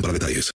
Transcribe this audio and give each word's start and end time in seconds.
para 0.00 0.12
detalles. 0.12 0.50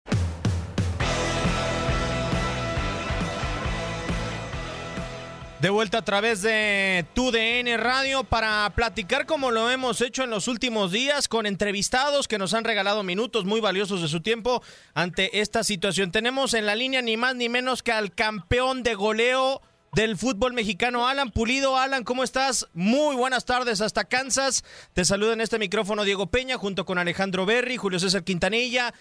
De 5.60 5.68
vuelta 5.68 5.98
a 5.98 6.02
través 6.02 6.40
de 6.40 7.04
tu 7.12 7.30
DN 7.30 7.76
Radio 7.76 8.24
para 8.24 8.72
platicar 8.74 9.26
como 9.26 9.50
lo 9.50 9.68
hemos 9.68 10.00
hecho 10.00 10.24
en 10.24 10.30
los 10.30 10.48
últimos 10.48 10.90
días 10.90 11.28
con 11.28 11.44
entrevistados 11.44 12.28
que 12.28 12.38
nos 12.38 12.54
han 12.54 12.64
regalado 12.64 13.02
minutos 13.02 13.44
muy 13.44 13.60
valiosos 13.60 14.00
de 14.00 14.08
su 14.08 14.22
tiempo 14.22 14.62
ante 14.94 15.40
esta 15.40 15.62
situación. 15.62 16.12
Tenemos 16.12 16.54
en 16.54 16.64
la 16.64 16.74
línea 16.74 17.02
ni 17.02 17.18
más 17.18 17.36
ni 17.36 17.50
menos 17.50 17.82
que 17.82 17.92
al 17.92 18.14
campeón 18.14 18.82
de 18.82 18.94
goleo 18.94 19.60
del 19.92 20.16
fútbol 20.16 20.52
mexicano, 20.52 21.06
Alan 21.08 21.30
Pulido. 21.30 21.76
Alan, 21.76 22.04
¿cómo 22.04 22.22
estás? 22.22 22.68
Muy 22.74 23.16
buenas 23.16 23.44
tardes 23.44 23.80
hasta 23.80 24.04
Kansas. 24.04 24.62
Te 24.94 25.04
saluda 25.04 25.32
en 25.32 25.40
este 25.40 25.58
micrófono 25.58 26.04
Diego 26.04 26.26
Peña 26.30 26.56
junto 26.58 26.84
con 26.84 26.98
Alejandro 26.98 27.46
Berry, 27.46 27.76
Julio 27.76 27.98
César 27.98 28.24
Quintanilla, 28.24 28.92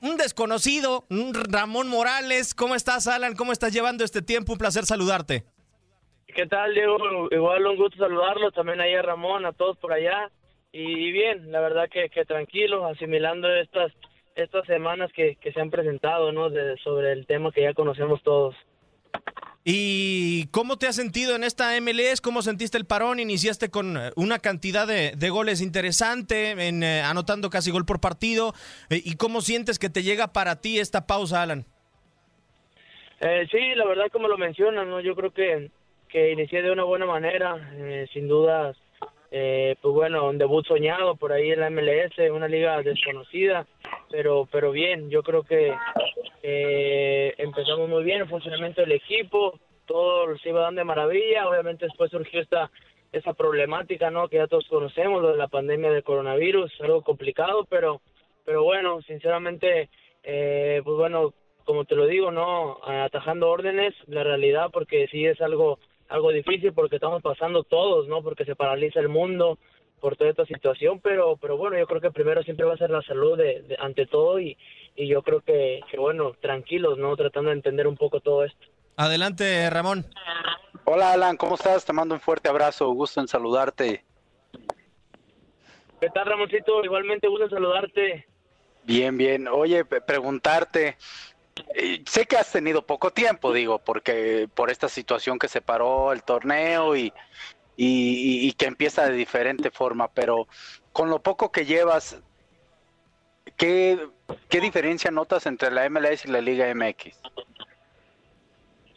un 0.00 0.16
desconocido, 0.16 1.04
Ramón 1.50 1.88
Morales. 1.88 2.54
¿Cómo 2.54 2.74
estás, 2.74 3.06
Alan? 3.06 3.36
¿Cómo 3.36 3.52
estás 3.52 3.72
llevando 3.72 4.04
este 4.04 4.22
tiempo? 4.22 4.52
Un 4.52 4.58
placer 4.58 4.84
saludarte. 4.84 5.44
¿Qué 6.26 6.46
tal, 6.46 6.74
Diego? 6.74 6.96
Igual 7.30 7.66
un 7.66 7.76
gusto 7.76 7.98
saludarlos, 7.98 8.54
también 8.54 8.80
ahí 8.80 8.94
a 8.94 9.02
Ramón, 9.02 9.44
a 9.44 9.52
todos 9.52 9.76
por 9.78 9.92
allá. 9.92 10.30
Y 10.72 11.10
bien, 11.12 11.50
la 11.50 11.60
verdad 11.60 11.88
que, 11.90 12.10
que 12.10 12.24
tranquilo, 12.24 12.86
asimilando 12.86 13.48
estas 13.54 13.92
estas 14.34 14.64
semanas 14.66 15.10
que, 15.12 15.34
que 15.36 15.52
se 15.52 15.60
han 15.60 15.70
presentado, 15.70 16.30
¿no? 16.30 16.48
De, 16.48 16.76
sobre 16.78 17.12
el 17.12 17.26
tema 17.26 17.50
que 17.50 17.62
ya 17.62 17.74
conocemos 17.74 18.22
todos. 18.22 18.54
¿Y 19.64 20.46
cómo 20.46 20.78
te 20.78 20.86
has 20.86 20.96
sentido 20.96 21.36
en 21.36 21.44
esta 21.44 21.78
MLS? 21.80 22.20
¿Cómo 22.22 22.42
sentiste 22.42 22.78
el 22.78 22.86
parón? 22.86 23.20
Iniciaste 23.20 23.70
con 23.70 23.96
eh, 23.96 24.10
una 24.16 24.38
cantidad 24.38 24.86
de, 24.86 25.30
goles 25.30 25.60
interesante, 25.60 26.52
en, 26.52 26.82
eh, 26.82 27.02
anotando 27.02 27.50
casi 27.50 27.70
gol 27.70 27.84
por 27.84 28.00
partido. 28.00 28.54
Eh, 28.88 29.02
¿Y 29.04 29.16
cómo 29.16 29.40
sientes 29.42 29.78
que 29.78 29.90
te 29.90 30.02
llega 30.02 30.32
para 30.32 30.60
ti 30.60 30.78
esta 30.78 31.06
pausa, 31.06 31.42
Alan? 31.42 31.66
Eh, 33.20 33.48
sí, 33.50 33.74
la 33.74 33.84
verdad 33.84 34.06
como 34.12 34.28
lo 34.28 34.38
mencionan, 34.38 34.88
¿no? 34.88 35.00
Yo 35.00 35.14
creo 35.16 35.32
que, 35.32 35.70
que 36.08 36.32
inicié 36.32 36.62
de 36.62 36.70
una 36.70 36.84
buena 36.84 37.06
manera, 37.06 37.56
eh, 37.74 38.06
sin 38.12 38.28
dudas, 38.28 38.76
eh, 39.30 39.74
pues 39.82 39.92
bueno, 39.92 40.28
un 40.28 40.38
debut 40.38 40.64
soñado 40.66 41.16
por 41.16 41.32
ahí 41.32 41.50
en 41.50 41.60
la 41.60 41.70
MLS, 41.70 42.16
una 42.32 42.46
liga 42.46 42.80
desconocida, 42.82 43.66
pero 44.10 44.48
pero 44.50 44.70
bien, 44.70 45.10
yo 45.10 45.22
creo 45.22 45.42
que 45.42 45.74
eh, 46.50 47.34
empezamos 47.36 47.88
muy 47.90 48.04
bien 48.04 48.22
el 48.22 48.28
funcionamiento 48.28 48.80
del 48.80 48.92
equipo, 48.92 49.58
todo 49.84 50.34
se 50.38 50.48
iba 50.48 50.62
dando 50.62 50.80
de 50.80 50.84
maravilla, 50.86 51.46
obviamente 51.46 51.84
después 51.84 52.10
surgió 52.10 52.40
esta 52.40 52.70
esa 53.12 53.32
problemática, 53.32 54.10
¿no? 54.10 54.28
Que 54.28 54.36
ya 54.36 54.46
todos 54.46 54.66
conocemos, 54.68 55.22
lo 55.22 55.32
de 55.32 55.38
la 55.38 55.48
pandemia 55.48 55.90
del 55.90 56.02
coronavirus, 56.02 56.70
algo 56.80 57.02
complicado, 57.02 57.66
pero 57.68 58.00
pero 58.44 58.64
bueno, 58.64 59.02
sinceramente, 59.02 59.90
eh, 60.22 60.80
pues 60.84 60.96
bueno, 60.96 61.34
como 61.64 61.84
te 61.84 61.94
lo 61.94 62.06
digo, 62.06 62.30
no 62.30 62.78
atajando 62.82 63.50
órdenes, 63.50 63.94
la 64.06 64.24
realidad, 64.24 64.70
porque 64.72 65.06
sí 65.08 65.26
es 65.26 65.38
algo 65.42 65.78
algo 66.08 66.30
difícil 66.30 66.72
porque 66.72 66.96
estamos 66.96 67.20
pasando 67.20 67.62
todos, 67.62 68.08
¿no? 68.08 68.22
Porque 68.22 68.46
se 68.46 68.56
paraliza 68.56 69.00
el 69.00 69.10
mundo 69.10 69.58
por 69.98 70.16
toda 70.16 70.30
esta 70.30 70.46
situación, 70.46 71.00
pero 71.00 71.36
pero 71.36 71.56
bueno, 71.56 71.78
yo 71.78 71.86
creo 71.86 72.00
que 72.00 72.10
primero 72.10 72.42
siempre 72.42 72.64
va 72.66 72.74
a 72.74 72.78
ser 72.78 72.90
la 72.90 73.02
salud 73.02 73.36
de, 73.36 73.62
de- 73.62 73.76
ante 73.78 74.06
todo 74.06 74.38
y, 74.40 74.56
y 74.96 75.06
yo 75.08 75.22
creo 75.22 75.40
que, 75.40 75.80
que 75.90 75.98
bueno, 75.98 76.32
tranquilos, 76.40 76.98
¿no? 76.98 77.16
Tratando 77.16 77.50
de 77.50 77.56
entender 77.56 77.86
un 77.86 77.96
poco 77.96 78.20
todo 78.20 78.44
esto. 78.44 78.66
Adelante, 78.96 79.68
Ramón. 79.70 80.06
Hola 80.84 81.12
Alan, 81.12 81.36
¿cómo 81.36 81.54
estás? 81.56 81.84
Te 81.84 81.92
mando 81.92 82.14
un 82.14 82.20
fuerte 82.20 82.48
abrazo, 82.48 82.88
gusto 82.92 83.20
en 83.20 83.28
saludarte. 83.28 84.04
¿Qué 86.00 86.08
tal, 86.10 86.26
Ramoncito? 86.26 86.84
Igualmente 86.84 87.28
gusto 87.28 87.44
en 87.44 87.50
saludarte. 87.50 88.26
Bien, 88.84 89.16
bien. 89.18 89.48
Oye, 89.48 89.84
preguntarte, 89.84 90.96
eh, 91.74 92.02
sé 92.06 92.24
que 92.26 92.36
has 92.36 92.50
tenido 92.52 92.82
poco 92.82 93.10
tiempo, 93.10 93.52
digo, 93.52 93.80
porque 93.80 94.48
por 94.54 94.70
esta 94.70 94.88
situación 94.88 95.38
que 95.38 95.48
se 95.48 95.60
paró 95.60 96.12
el 96.12 96.22
torneo 96.22 96.96
y, 96.96 97.12
y, 97.80 97.86
y- 98.44 98.48
y 98.48 98.52
que 98.54 98.66
empieza 98.66 99.06
de 99.08 99.14
diferente 99.16 99.70
forma, 99.70 100.08
pero 100.12 100.48
con 100.92 101.10
lo 101.10 101.22
poco 101.22 101.52
que 101.52 101.64
llevas, 101.64 102.20
¿qué, 103.56 103.96
qué 104.48 104.60
diferencia 104.60 105.12
notas 105.12 105.46
entre 105.46 105.70
la 105.70 105.88
MLS 105.88 106.26
y 106.26 106.32
la 106.32 106.40
Liga 106.40 106.68
MX? 106.74 107.16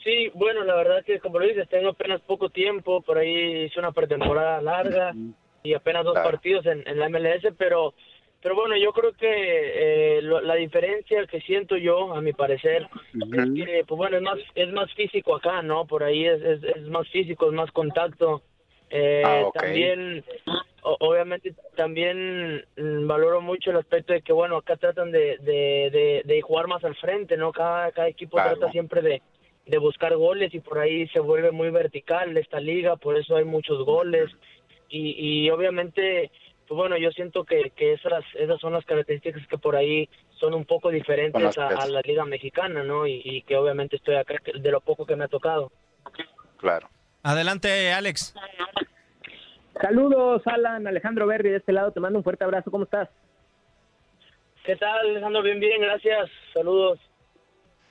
Sí, 0.03 0.29
bueno, 0.33 0.63
la 0.63 0.73
verdad 0.75 1.05
que 1.05 1.19
como 1.19 1.37
lo 1.37 1.45
dices, 1.45 1.69
tengo 1.69 1.89
apenas 1.89 2.21
poco 2.21 2.49
tiempo, 2.49 3.01
por 3.03 3.19
ahí 3.19 3.65
hice 3.65 3.79
una 3.79 3.91
pretemporada 3.91 4.59
larga 4.61 5.13
y 5.63 5.75
apenas 5.75 6.03
dos 6.03 6.15
Claro. 6.15 6.31
partidos 6.31 6.65
en, 6.65 6.81
en 6.87 6.97
la 6.99 7.05
MLS, 7.07 7.53
pero 7.57 7.93
pero 8.41 8.55
bueno, 8.55 8.75
yo 8.75 8.91
creo 8.93 9.13
que 9.13 9.27
eh, 10.17 10.21
lo- 10.23 10.41
la 10.41 10.55
diferencia 10.55 11.27
que 11.27 11.39
siento 11.41 11.77
yo, 11.77 12.15
a 12.15 12.21
mi 12.21 12.33
parecer, 12.33 12.87
es 13.13 13.51
que, 13.55 13.83
pues 13.87 13.95
bueno, 13.99 14.17
es 14.17 14.23
más, 14.23 14.39
es 14.55 14.73
más 14.73 14.91
físico 14.95 15.35
acá, 15.35 15.61
¿no? 15.61 15.85
Por 15.85 16.01
ahí 16.01 16.25
es, 16.25 16.41
es, 16.41 16.63
es 16.63 16.81
más 16.89 17.07
físico, 17.09 17.45
es 17.45 17.53
más 17.53 17.71
contacto. 17.71 18.41
Eh, 18.91 19.23
Ah, 19.25 19.41
ok. 19.45 19.55
También, 19.55 20.23
obviamente, 20.81 21.55
también 21.75 22.65
mm, 22.77 23.07
valoro 23.07 23.41
mucho 23.41 23.71
el 23.71 23.77
aspecto 23.77 24.13
de 24.13 24.21
que, 24.21 24.33
bueno, 24.33 24.57
acá 24.57 24.75
tratan 24.77 25.11
de, 25.11 25.37
de, 25.37 25.89
de, 25.91 26.21
de 26.25 26.41
jugar 26.41 26.67
más 26.67 26.83
al 26.83 26.95
frente, 26.95 27.37
¿no? 27.37 27.51
Cada, 27.51 27.91
cada 27.91 28.07
equipo 28.09 28.37
Claro. 28.37 28.57
trata 28.57 28.71
siempre 28.71 29.01
de, 29.01 29.21
de 29.65 29.77
buscar 29.77 30.15
goles 30.15 30.53
y 30.53 30.59
por 30.59 30.79
ahí 30.79 31.07
se 31.09 31.19
vuelve 31.19 31.51
muy 31.51 31.69
vertical 31.69 32.35
esta 32.37 32.59
liga, 32.59 32.97
por 32.97 33.17
eso 33.17 33.35
hay 33.35 33.45
muchos 33.45 33.85
goles 33.85 34.29
y, 34.89 35.45
y 35.45 35.49
obviamente 35.49 36.31
pues 36.67 36.77
bueno, 36.77 36.95
yo 36.97 37.11
siento 37.11 37.43
que, 37.43 37.71
que 37.75 37.91
esas, 37.93 38.23
esas 38.33 38.57
son 38.61 38.71
las 38.71 38.85
características 38.85 39.45
que 39.47 39.57
por 39.57 39.75
ahí 39.75 40.07
son 40.39 40.53
un 40.53 40.63
poco 40.63 40.89
diferentes 40.89 41.57
a, 41.57 41.67
a, 41.67 41.85
la 41.85 41.99
liga 41.99 42.23
mexicana, 42.23 42.81
¿no? 42.81 43.05
Y, 43.05 43.21
y, 43.25 43.41
que 43.41 43.57
obviamente 43.57 43.97
estoy 43.97 44.15
acá 44.15 44.35
de 44.53 44.71
lo 44.71 44.79
poco 44.79 45.05
que 45.05 45.17
me 45.17 45.25
ha 45.25 45.27
tocado. 45.27 45.69
Claro. 46.55 46.87
Adelante, 47.23 47.91
Alex. 47.91 48.33
Saludos, 49.79 50.41
Alan, 50.45 50.87
Alejandro 50.87 51.27
Berry, 51.27 51.49
de 51.49 51.57
este 51.57 51.71
lado, 51.71 51.91
te 51.91 51.99
mando 51.99 52.19
un 52.19 52.23
fuerte 52.23 52.43
abrazo, 52.43 52.71
¿cómo 52.71 52.83
estás? 52.83 53.09
¿Qué 54.65 54.75
tal, 54.75 55.09
Alejandro? 55.09 55.41
Bien, 55.41 55.59
bien, 55.59 55.81
gracias, 55.81 56.29
saludos. 56.53 56.99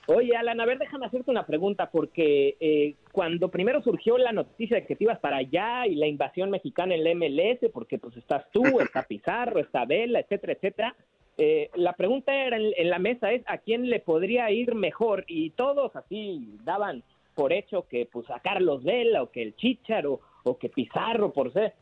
Oye, 0.07 0.35
Alan, 0.35 0.59
a 0.59 0.65
ver, 0.65 0.77
déjame 0.77 1.05
hacerte 1.05 1.31
una 1.31 1.45
pregunta, 1.45 1.89
porque 1.91 2.57
eh, 2.59 2.95
cuando 3.11 3.49
primero 3.49 3.81
surgió 3.81 4.17
la 4.17 4.31
noticia 4.31 4.77
de 4.77 4.85
que 4.85 4.95
te 4.95 5.03
ibas 5.03 5.19
para 5.19 5.37
allá 5.37 5.85
y 5.85 5.95
la 5.95 6.07
invasión 6.07 6.49
mexicana 6.49 6.95
en 6.95 7.03
la 7.03 7.13
MLS, 7.13 7.71
porque 7.71 7.99
pues 7.99 8.17
estás 8.17 8.45
tú, 8.51 8.63
está 8.81 9.03
Pizarro, 9.03 9.59
está 9.59 9.85
Vela, 9.85 10.19
etcétera, 10.19 10.53
etcétera, 10.53 10.95
eh, 11.37 11.69
la 11.75 11.93
pregunta 11.93 12.33
era 12.33 12.57
en, 12.57 12.73
en, 12.75 12.89
la 12.89 12.99
mesa 12.99 13.31
es 13.31 13.43
a 13.47 13.57
quién 13.57 13.89
le 13.89 13.99
podría 13.99 14.51
ir 14.51 14.75
mejor 14.75 15.23
y 15.27 15.51
todos 15.51 15.95
así 15.95 16.57
daban 16.63 17.03
por 17.41 17.53
hecho 17.53 17.87
que 17.87 18.05
pues 18.05 18.29
a 18.29 18.39
Carlos 18.39 18.83
Vela 18.83 19.23
o 19.23 19.31
que 19.31 19.41
el 19.41 19.55
Chicharo 19.55 20.19
o 20.43 20.59
que 20.59 20.69
Pizarro 20.69 21.33
por 21.33 21.51
ser 21.51 21.73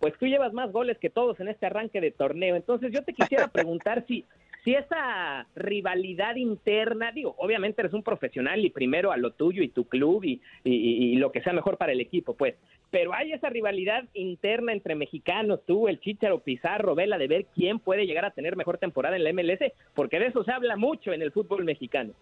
pues 0.00 0.14
tú 0.18 0.26
llevas 0.26 0.54
más 0.54 0.72
goles 0.72 0.96
que 0.96 1.10
todos 1.10 1.38
en 1.38 1.48
este 1.48 1.66
arranque 1.66 2.00
de 2.00 2.12
torneo. 2.12 2.56
Entonces 2.56 2.90
yo 2.92 3.04
te 3.04 3.12
quisiera 3.12 3.48
preguntar 3.52 4.06
si, 4.08 4.24
si 4.64 4.74
esa 4.74 5.46
rivalidad 5.54 6.36
interna, 6.36 7.12
digo, 7.12 7.34
obviamente 7.36 7.82
eres 7.82 7.92
un 7.92 8.02
profesional 8.02 8.64
y 8.64 8.70
primero 8.70 9.12
a 9.12 9.18
lo 9.18 9.32
tuyo 9.32 9.62
y 9.62 9.68
tu 9.68 9.84
club 9.84 10.24
y, 10.24 10.40
y, 10.64 10.72
y, 11.12 11.16
lo 11.16 11.30
que 11.30 11.42
sea 11.42 11.52
mejor 11.52 11.76
para 11.76 11.92
el 11.92 12.00
equipo, 12.00 12.34
pues, 12.34 12.54
pero 12.90 13.12
hay 13.12 13.32
esa 13.32 13.50
rivalidad 13.50 14.04
interna 14.14 14.72
entre 14.72 14.94
mexicanos, 14.94 15.60
tú, 15.66 15.88
el 15.88 16.00
Chicharo, 16.00 16.40
Pizarro, 16.40 16.94
Vela, 16.94 17.18
de 17.18 17.28
ver 17.28 17.44
quién 17.54 17.78
puede 17.78 18.06
llegar 18.06 18.24
a 18.24 18.30
tener 18.30 18.56
mejor 18.56 18.78
temporada 18.78 19.14
en 19.14 19.24
la 19.24 19.32
MLS, 19.34 19.60
porque 19.94 20.18
de 20.18 20.28
eso 20.28 20.42
se 20.42 20.52
habla 20.52 20.74
mucho 20.74 21.12
en 21.12 21.20
el 21.20 21.32
fútbol 21.32 21.64
mexicano. 21.64 22.14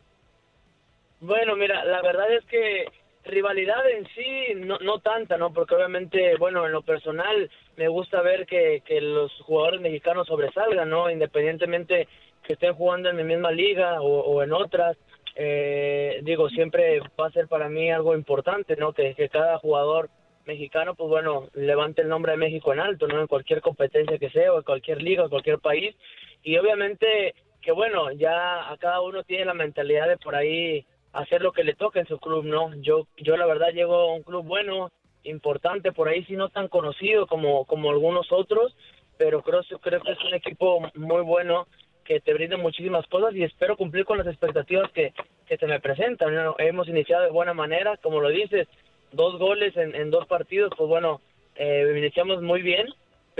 Bueno, 1.20 1.55
mira, 1.55 1.84
la 1.84 2.00
verdad 2.00 2.32
es 2.32 2.44
que 2.46 2.87
rivalidad 3.25 3.88
en 3.90 4.06
sí 4.08 4.55
no, 4.56 4.78
no 4.78 5.00
tanta, 5.00 5.37
¿no? 5.37 5.52
Porque 5.52 5.75
obviamente, 5.75 6.37
bueno, 6.38 6.64
en 6.64 6.72
lo 6.72 6.82
personal 6.82 7.50
me 7.76 7.88
gusta 7.88 8.22
ver 8.22 8.46
que, 8.46 8.82
que 8.87 9.00
los 9.00 9.31
jugadores 9.43 9.81
mexicanos 9.81 10.26
sobresalgan, 10.26 10.88
¿no? 10.88 11.11
Independientemente 11.11 12.08
que 12.43 12.55
estén 12.55 12.75
jugando 12.75 13.11
en 13.11 13.17
mi 13.17 13.25
misma 13.25 13.50
liga 13.50 14.00
o, 14.00 14.20
o 14.20 14.43
en 14.43 14.52
otras, 14.52 14.96
eh, 15.37 16.20
digo, 16.22 16.49
siempre 16.49 17.00
va 17.20 17.26
a 17.26 17.32
ser 17.32 17.49
para 17.49 17.69
mí 17.69 17.90
algo 17.90 18.14
importante, 18.14 18.76
¿no? 18.76 18.94
Que, 18.94 19.14
que 19.14 19.28
cada 19.28 19.58
jugador 19.58 20.08
mexicano, 20.46 20.94
pues 20.94 21.11
bueno, 21.11 21.49
levante 21.52 22.00
el 22.00 22.08
nombre 22.08 22.32
de 22.32 22.38
México 22.38 22.72
en 22.72 22.81
alto, 22.81 23.06
¿no? 23.06 23.20
En 23.20 23.26
cualquier 23.26 23.61
competencia 23.61 24.19
que 24.19 24.31
sea, 24.31 24.55
o 24.55 24.56
en 24.56 24.64
cualquier 24.64 25.02
liga, 25.02 25.22
o 25.22 25.26
en 25.26 25.31
cualquier 25.31 25.58
país. 25.58 25.94
Y 26.43 26.56
obviamente 26.56 27.34
que 27.61 27.72
bueno, 27.72 28.11
ya 28.12 28.70
a 28.70 28.76
cada 28.78 29.00
uno 29.02 29.22
tiene 29.22 29.44
la 29.44 29.55
mentalidad 29.55 30.08
de 30.08 30.17
por 30.17 30.34
ahí 30.34 30.87
hacer 31.12 31.43
lo 31.43 31.53
que 31.53 31.65
le 31.65 31.75
toca 31.75 32.01
en 32.01 32.07
su 32.07 32.19
club, 32.19 32.45
¿no? 32.45 32.75
Yo, 32.77 33.07
yo 33.17 33.37
la 33.37 33.47
verdad 33.47 33.73
llego 33.73 33.95
a 33.95 34.15
un 34.15 34.23
club 34.23 34.45
bueno, 34.47 34.91
importante, 35.25 35.93
por 35.93 36.09
ahí 36.09 36.25
sí 36.25 36.35
no 36.35 36.49
tan 36.49 36.69
conocido 36.69 37.27
como, 37.27 37.65
como 37.65 37.91
algunos 37.91 38.31
otros, 38.33 38.77
pero 39.19 39.43
creo, 39.43 39.61
creo 39.81 40.01
que 40.01 40.12
es 40.12 40.25
un 40.25 40.35
equipo 40.35 40.81
muy 40.95 41.23
bueno 41.23 41.67
que 42.05 42.21
te 42.21 42.35
brinda 42.35 42.57
muchísimas 42.57 43.07
cosas 43.07 43.35
y 43.35 43.45
espero 43.45 43.77
cumplir 43.77 44.05
con 44.05 44.19
las 44.19 44.27
expectativas 44.27 44.91
que, 44.93 45.12
que 45.47 45.57
se 45.59 45.67
me 45.67 45.81
presentan. 45.81 46.35
Hemos 46.59 46.89
iniciado 46.89 47.25
de 47.25 47.31
buena 47.31 47.55
manera, 47.55 47.97
como 47.99 48.21
lo 48.21 48.31
dices, 48.31 48.67
dos 49.13 49.39
goles 49.39 49.77
en, 49.77 49.95
en 49.95 50.11
dos 50.11 50.27
partidos, 50.27 50.73
pues 50.77 50.89
bueno, 50.89 51.21
eh, 51.56 51.93
iniciamos 51.97 52.43
muy 52.43 52.63
bien, 52.63 52.87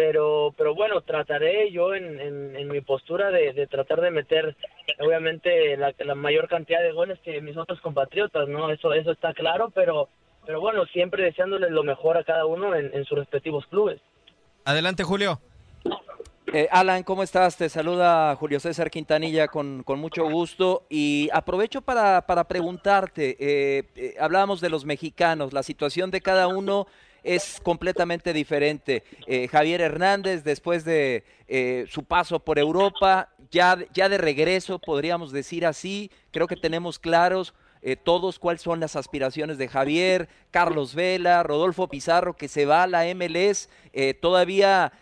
pero 0.01 0.55
pero 0.57 0.75
bueno 0.75 1.03
trataré 1.03 1.71
yo 1.71 1.95
en, 1.95 2.19
en, 2.19 2.57
en 2.57 2.69
mi 2.69 2.81
postura 2.81 3.31
de, 3.31 3.53
de, 3.53 3.67
tratar 3.67 4.01
de 4.01 4.11
meter 4.11 4.57
obviamente 4.99 5.77
la, 5.77 5.93
la, 5.99 6.15
mayor 6.15 6.49
cantidad 6.49 6.81
de 6.81 6.93
goles 6.93 7.19
que 7.23 7.43
mis 7.43 7.55
otros 7.55 7.83
compatriotas 7.83 8.49
no 8.49 8.71
eso 8.71 8.95
eso 8.95 9.13
está 9.13 9.35
claro 9.35 9.71
pero 9.75 10.09
pero 10.47 10.59
bueno 10.59 10.87
siempre 10.87 11.25
deseándoles 11.25 11.71
lo 11.71 11.83
mejor 11.83 12.17
a 12.17 12.25
cada 12.25 12.47
uno 12.47 12.75
en, 12.75 12.91
en 12.95 13.05
sus 13.05 13.19
respectivos 13.19 13.67
clubes. 13.67 14.01
Adelante 14.65 15.05
Julio. 15.05 15.39
Eh, 16.53 16.67
Alan, 16.73 17.03
¿cómo 17.03 17.23
estás? 17.23 17.59
Te 17.59 17.69
saluda 17.69 18.35
Julio 18.37 18.59
César 18.59 18.91
Quintanilla 18.91 19.49
con, 19.49 19.83
con 19.83 20.01
mucho 20.01 20.25
gusto. 20.29 20.85
Y 20.89 21.29
aprovecho 21.33 21.83
para, 21.83 22.23
para 22.23 22.45
preguntarte, 22.45 23.37
eh, 23.39 23.85
eh, 23.95 24.15
hablábamos 24.19 24.61
de 24.61 24.71
los 24.71 24.85
mexicanos, 24.85 25.53
la 25.53 25.63
situación 25.63 26.11
de 26.11 26.23
cada 26.23 26.49
uno 26.49 26.87
es 27.23 27.61
completamente 27.63 28.33
diferente. 28.33 29.03
Eh, 29.27 29.49
Javier 29.49 29.81
Hernández, 29.81 30.45
después 30.45 30.85
de 30.85 31.25
eh, 31.49 31.87
su 31.89 32.05
paso 32.05 32.41
por 32.41 32.59
Europa, 32.59 33.31
ya, 33.51 33.79
ya 33.93 34.09
de 34.09 34.19
regreso, 34.19 34.79
podríamos 34.79 35.33
decir 35.33 35.67
así, 35.67 36.11
creo 36.31 36.47
que 36.47 36.57
tenemos 36.57 36.99
claros 36.99 37.55
eh, 37.83 37.97
todos 37.97 38.39
cuáles 38.39 38.61
son 38.61 38.79
las 38.79 38.95
aspiraciones 38.95 39.57
de 39.57 39.69
Javier, 39.69 40.29
Carlos 40.51 40.95
Vela, 40.95 41.43
Rodolfo 41.43 41.89
Pizarro, 41.89 42.37
que 42.37 42.49
se 42.49 42.67
va 42.67 42.83
a 42.83 42.87
la 42.87 43.05
MLS, 43.15 43.69
todavía 44.21 44.93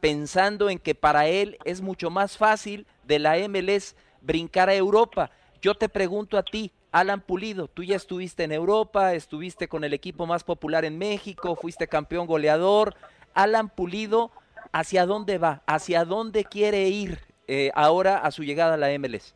pensando 0.00 0.70
en 0.70 0.78
que 0.78 0.94
para 0.94 1.28
él 1.28 1.58
es 1.64 1.80
mucho 1.80 2.10
más 2.10 2.36
fácil 2.36 2.86
de 3.04 3.18
la 3.18 3.36
MLS 3.48 3.94
brincar 4.20 4.68
a 4.68 4.74
Europa. 4.74 5.30
Yo 5.60 5.74
te 5.74 5.88
pregunto 5.88 6.38
a 6.38 6.42
ti, 6.42 6.72
Alan 6.92 7.20
Pulido, 7.20 7.68
tú 7.68 7.84
ya 7.84 7.96
estuviste 7.96 8.44
en 8.44 8.52
Europa, 8.52 9.14
estuviste 9.14 9.68
con 9.68 9.84
el 9.84 9.92
equipo 9.92 10.26
más 10.26 10.42
popular 10.44 10.84
en 10.84 10.98
México, 10.98 11.54
fuiste 11.56 11.86
campeón 11.86 12.26
goleador. 12.26 12.94
Alan 13.34 13.68
Pulido, 13.68 14.32
¿hacia 14.72 15.06
dónde 15.06 15.38
va? 15.38 15.62
¿Hacia 15.66 16.04
dónde 16.04 16.44
quiere 16.44 16.88
ir 16.88 17.18
eh, 17.46 17.70
ahora 17.74 18.18
a 18.18 18.30
su 18.30 18.42
llegada 18.42 18.74
a 18.74 18.76
la 18.76 18.88
MLS? 18.98 19.34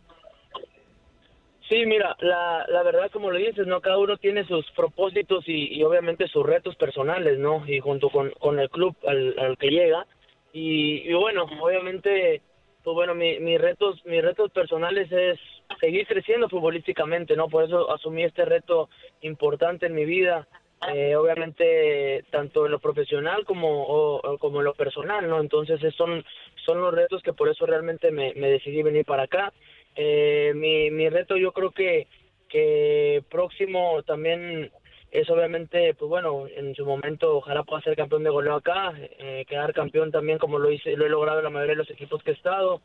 Sí, 1.68 1.86
mira, 1.86 2.14
la, 2.20 2.66
la 2.68 2.82
verdad 2.82 3.10
como 3.10 3.30
lo 3.30 3.38
dices, 3.38 3.66
¿no? 3.66 3.80
Cada 3.80 3.98
uno 3.98 4.18
tiene 4.18 4.44
sus 4.46 4.70
propósitos 4.72 5.48
y, 5.48 5.74
y 5.74 5.82
obviamente 5.82 6.28
sus 6.28 6.44
retos 6.44 6.76
personales, 6.76 7.38
¿no? 7.38 7.66
Y 7.66 7.80
junto 7.80 8.10
con, 8.10 8.30
con 8.38 8.58
el 8.58 8.68
club 8.68 8.94
al, 9.06 9.34
al 9.38 9.56
que 9.56 9.70
llega. 9.70 10.06
Y, 10.52 11.08
y, 11.08 11.14
bueno, 11.14 11.46
obviamente, 11.62 12.42
pues 12.84 12.94
bueno, 12.94 13.14
mi, 13.14 13.40
mis 13.40 13.58
retos, 13.58 14.04
mis 14.04 14.22
retos 14.22 14.52
personales 14.52 15.10
es 15.10 15.40
seguir 15.80 16.06
creciendo 16.06 16.48
futbolísticamente, 16.50 17.34
¿no? 17.34 17.48
Por 17.48 17.64
eso 17.64 17.90
asumí 17.90 18.22
este 18.22 18.44
reto 18.44 18.90
importante 19.22 19.86
en 19.86 19.94
mi 19.94 20.04
vida, 20.04 20.46
eh, 20.92 21.16
obviamente 21.16 22.24
tanto 22.30 22.66
en 22.66 22.72
lo 22.72 22.78
profesional 22.78 23.46
como, 23.46 24.20
como 24.38 24.58
en 24.58 24.64
lo 24.66 24.74
personal, 24.74 25.26
¿no? 25.26 25.40
Entonces 25.40 25.80
son, 25.94 26.22
son 26.66 26.80
los 26.82 26.92
retos 26.92 27.22
que 27.22 27.32
por 27.32 27.48
eso 27.48 27.64
realmente 27.64 28.10
me, 28.10 28.34
me 28.34 28.50
decidí 28.50 28.82
venir 28.82 29.06
para 29.06 29.22
acá. 29.22 29.52
Eh, 29.96 30.52
mi, 30.54 30.90
mi 30.90 31.08
reto 31.08 31.38
yo 31.38 31.52
creo 31.52 31.70
que, 31.70 32.06
que 32.50 33.22
próximo 33.30 34.02
también 34.02 34.70
es 35.14 35.30
obviamente, 35.30 35.94
pues 35.94 36.08
bueno, 36.08 36.46
en 36.48 36.74
su 36.74 36.84
momento 36.84 37.36
ojalá 37.36 37.62
pueda 37.62 37.80
ser 37.82 37.94
campeón 37.94 38.24
de 38.24 38.30
goleo 38.30 38.56
acá, 38.56 38.92
eh, 38.98 39.44
quedar 39.48 39.72
campeón 39.72 40.10
también 40.10 40.38
como 40.38 40.58
lo 40.58 40.72
hice, 40.72 40.96
lo 40.96 41.06
he 41.06 41.08
logrado 41.08 41.38
en 41.38 41.44
la 41.44 41.50
mayoría 41.50 41.74
de 41.74 41.78
los 41.78 41.90
equipos 41.90 42.20
que 42.24 42.32
he 42.32 42.34
estado. 42.34 42.80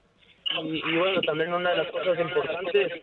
Y, 0.62 0.78
y 0.78 0.98
bueno, 0.98 1.22
también 1.22 1.52
una 1.52 1.72
de 1.72 1.78
las 1.78 1.88
cosas 1.88 2.20
importantes 2.20 3.02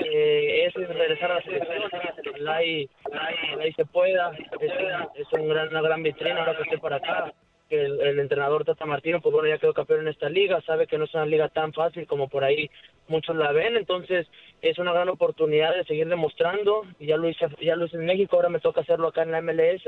eh, 0.00 0.66
es 0.66 0.74
regresar 0.74 1.30
a 1.30 1.34
la 1.36 1.42
selección, 1.42 1.82
ojalá 2.30 2.64
y, 2.64 2.90
ojalá 3.06 3.72
se 3.76 3.84
pueda, 3.84 4.32
es, 4.60 4.72
es 5.14 5.46
gran, 5.46 5.68
una 5.68 5.82
gran 5.82 6.02
vitrina 6.02 6.40
ahora 6.40 6.56
que 6.56 6.62
estoy 6.62 6.78
por 6.78 6.94
acá, 6.94 7.32
que 7.68 7.84
el, 7.84 8.18
entrenador 8.18 8.64
Tata 8.64 8.86
Martino, 8.86 9.20
pues 9.20 9.32
bueno, 9.32 9.48
ya 9.48 9.58
quedó 9.58 9.72
campeón 9.72 10.00
en 10.00 10.08
esta 10.08 10.28
liga, 10.28 10.60
sabe 10.62 10.86
que 10.86 10.98
no 10.98 11.04
es 11.04 11.14
una 11.14 11.26
liga 11.26 11.48
tan 11.48 11.72
fácil 11.72 12.06
como 12.06 12.28
por 12.28 12.44
ahí 12.44 12.70
muchos 13.08 13.36
la 13.36 13.52
ven, 13.52 13.76
entonces 13.76 14.26
es 14.62 14.78
una 14.78 14.92
gran 14.92 15.08
oportunidad 15.08 15.74
de 15.74 15.84
seguir 15.84 16.08
demostrando, 16.08 16.82
ya 17.00 17.16
lo 17.16 17.28
hice, 17.28 17.46
ya 17.60 17.76
lo 17.76 17.86
hice 17.86 17.96
en 17.96 18.06
México, 18.06 18.36
ahora 18.36 18.48
me 18.48 18.60
toca 18.60 18.80
hacerlo 18.80 19.08
acá 19.08 19.22
en 19.22 19.32
la 19.32 19.42
MLS, 19.42 19.82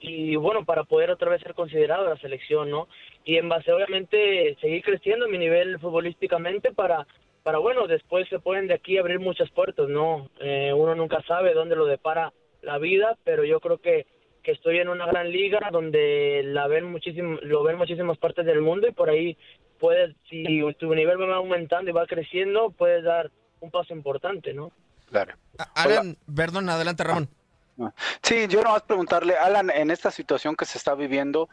y 0.00 0.36
bueno, 0.36 0.64
para 0.64 0.84
poder 0.84 1.10
otra 1.10 1.30
vez 1.30 1.42
ser 1.42 1.54
considerado 1.54 2.08
la 2.08 2.16
selección, 2.16 2.70
¿no? 2.70 2.88
Y 3.24 3.36
en 3.36 3.48
base, 3.48 3.70
obviamente, 3.70 4.56
seguir 4.60 4.82
creciendo 4.82 5.28
mi 5.28 5.36
nivel 5.36 5.78
futbolísticamente 5.78 6.72
para, 6.72 7.06
para 7.42 7.58
bueno, 7.58 7.86
después 7.86 8.26
se 8.28 8.38
pueden 8.38 8.66
de 8.66 8.74
aquí 8.74 8.96
abrir 8.96 9.20
muchas 9.20 9.50
puertas, 9.50 9.88
¿no? 9.88 10.30
Eh, 10.40 10.72
uno 10.74 10.94
nunca 10.94 11.22
sabe 11.22 11.52
dónde 11.52 11.76
lo 11.76 11.84
depara 11.84 12.32
la 12.62 12.78
vida, 12.78 13.16
pero 13.24 13.44
yo 13.44 13.60
creo 13.60 13.78
que 13.78 14.06
que 14.42 14.52
estoy 14.52 14.78
en 14.78 14.88
una 14.88 15.06
gran 15.06 15.30
liga 15.30 15.70
donde 15.70 16.42
la 16.44 16.66
ven 16.66 16.84
muchísimo, 16.90 17.38
lo 17.42 17.62
ven 17.62 17.76
muchísimas 17.76 18.18
partes 18.18 18.46
del 18.46 18.60
mundo 18.60 18.88
y 18.88 18.92
por 18.92 19.10
ahí 19.10 19.36
puedes, 19.78 20.14
si 20.28 20.60
tu 20.78 20.94
nivel 20.94 21.20
va 21.20 21.36
aumentando 21.36 21.90
y 21.90 21.94
va 21.94 22.06
creciendo, 22.06 22.70
puedes 22.70 23.04
dar 23.04 23.30
un 23.60 23.70
paso 23.70 23.92
importante, 23.92 24.52
¿no? 24.54 24.72
Claro. 25.10 25.34
Alan, 25.74 26.16
perdón, 26.34 26.68
adelante 26.68 27.04
Ramón. 27.04 27.28
Sí, 28.22 28.46
yo 28.48 28.62
no 28.62 28.72
vas 28.72 28.82
a 28.82 28.86
preguntarle, 28.86 29.36
Alan, 29.36 29.70
en 29.70 29.90
esta 29.90 30.10
situación 30.10 30.54
que 30.54 30.66
se 30.66 30.76
está 30.76 30.94
viviendo, 30.94 31.48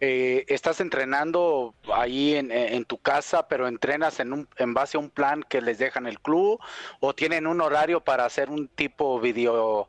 eh, 0.00 0.44
¿estás 0.48 0.80
entrenando 0.80 1.74
ahí 1.92 2.36
en, 2.36 2.52
en, 2.52 2.84
tu 2.84 2.98
casa, 2.98 3.48
pero 3.48 3.66
entrenas 3.66 4.20
en, 4.20 4.32
un, 4.32 4.48
en 4.58 4.74
base 4.74 4.96
a 4.96 5.00
un 5.00 5.10
plan 5.10 5.42
que 5.42 5.60
les 5.60 5.78
dejan 5.78 6.06
el 6.06 6.20
club 6.20 6.60
o 7.00 7.14
tienen 7.14 7.46
un 7.46 7.60
horario 7.60 8.00
para 8.00 8.24
hacer 8.24 8.50
un 8.50 8.68
tipo 8.68 9.20
video 9.20 9.88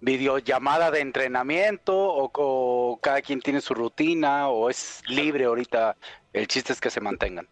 videollamada 0.00 0.90
de 0.90 1.00
entrenamiento 1.00 1.94
o, 1.96 2.30
o 2.34 2.98
cada 3.00 3.22
quien 3.22 3.40
tiene 3.40 3.60
su 3.60 3.74
rutina 3.74 4.48
o 4.48 4.70
es 4.70 5.02
libre 5.08 5.44
ahorita? 5.44 5.96
El 6.32 6.46
chiste 6.46 6.72
es 6.72 6.80
que 6.80 6.90
se 6.90 7.00
mantengan. 7.00 7.46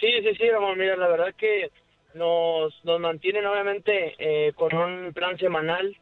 Sí, 0.00 0.08
sí, 0.22 0.34
sí, 0.36 0.50
Ramón, 0.50 0.78
mira, 0.78 0.96
la 0.96 1.08
verdad 1.08 1.34
que 1.36 1.70
nos, 2.14 2.74
nos 2.84 3.00
mantienen 3.00 3.46
obviamente 3.46 4.14
eh, 4.18 4.52
con 4.54 4.74
un 4.74 5.12
plan 5.12 5.38
semanal, 5.38 5.96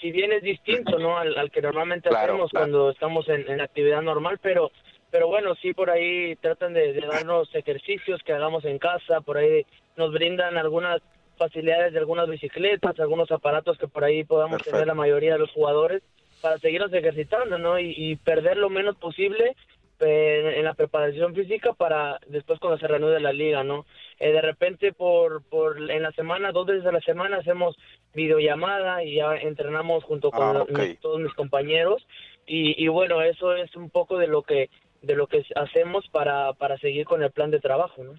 si 0.00 0.10
bien 0.10 0.32
es 0.32 0.42
distinto, 0.42 0.98
¿no? 0.98 1.18
Al, 1.18 1.50
que 1.50 1.62
normalmente 1.62 2.08
hacemos 2.08 2.50
cuando 2.50 2.90
estamos 2.90 3.28
en, 3.28 3.60
actividad 3.60 4.02
normal, 4.02 4.38
pero 4.42 4.70
pero 5.10 5.28
bueno, 5.28 5.54
sí 5.54 5.72
por 5.72 5.88
ahí 5.88 6.36
tratan 6.36 6.74
de, 6.74 6.92
darnos 7.00 7.54
ejercicios 7.54 8.22
que 8.22 8.32
hagamos 8.32 8.64
en 8.64 8.78
casa, 8.78 9.20
por 9.22 9.38
ahí 9.38 9.64
nos 9.96 10.12
brindan 10.12 10.58
algunas 10.58 11.00
facilidades 11.38 11.92
de 11.92 11.98
algunas 11.98 12.28
bicicletas, 12.28 12.98
algunos 13.00 13.30
aparatos 13.30 13.78
que 13.78 13.88
por 13.88 14.04
ahí 14.04 14.24
podamos 14.24 14.62
tener 14.62 14.86
la 14.86 14.94
mayoría 14.94 15.32
de 15.32 15.38
los 15.38 15.50
jugadores 15.52 16.02
para 16.42 16.58
seguirnos 16.58 16.92
ejercitando, 16.92 17.58
¿no? 17.58 17.78
Y, 17.78 17.94
y 17.96 18.16
perder 18.16 18.56
lo 18.56 18.68
menos 18.68 18.96
posible 18.96 19.56
en, 20.00 20.64
la 20.64 20.74
preparación 20.74 21.34
física 21.34 21.72
para 21.72 22.20
después 22.28 22.60
cuando 22.60 22.78
se 22.78 22.86
reanude 22.86 23.20
la 23.20 23.32
liga, 23.32 23.64
¿no? 23.64 23.86
Eh, 24.18 24.32
de 24.32 24.40
repente 24.40 24.92
por, 24.92 25.42
por 25.44 25.90
en 25.90 26.02
la 26.02 26.12
semana, 26.12 26.52
dos 26.52 26.66
veces 26.66 26.86
a 26.86 26.92
la 26.92 27.00
semana 27.00 27.38
hacemos 27.38 27.76
videollamada 28.14 29.02
y 29.04 29.16
ya 29.16 29.36
entrenamos 29.36 30.04
junto 30.04 30.30
con 30.30 30.56
ah, 30.56 30.64
todos 31.00 31.20
mis 31.20 31.34
compañeros 31.34 32.06
y, 32.46 32.82
y 32.82 32.88
bueno, 32.88 33.22
eso 33.22 33.54
es 33.54 33.74
un 33.76 33.90
poco 33.90 34.18
de 34.18 34.26
lo 34.26 34.42
que 34.42 34.70
de 35.02 35.14
lo 35.14 35.28
que 35.28 35.44
hacemos 35.54 36.08
para, 36.08 36.52
para 36.54 36.76
seguir 36.78 37.06
con 37.06 37.22
el 37.22 37.30
plan 37.30 37.50
de 37.52 37.60
trabajo, 37.60 38.02
¿no? 38.02 38.14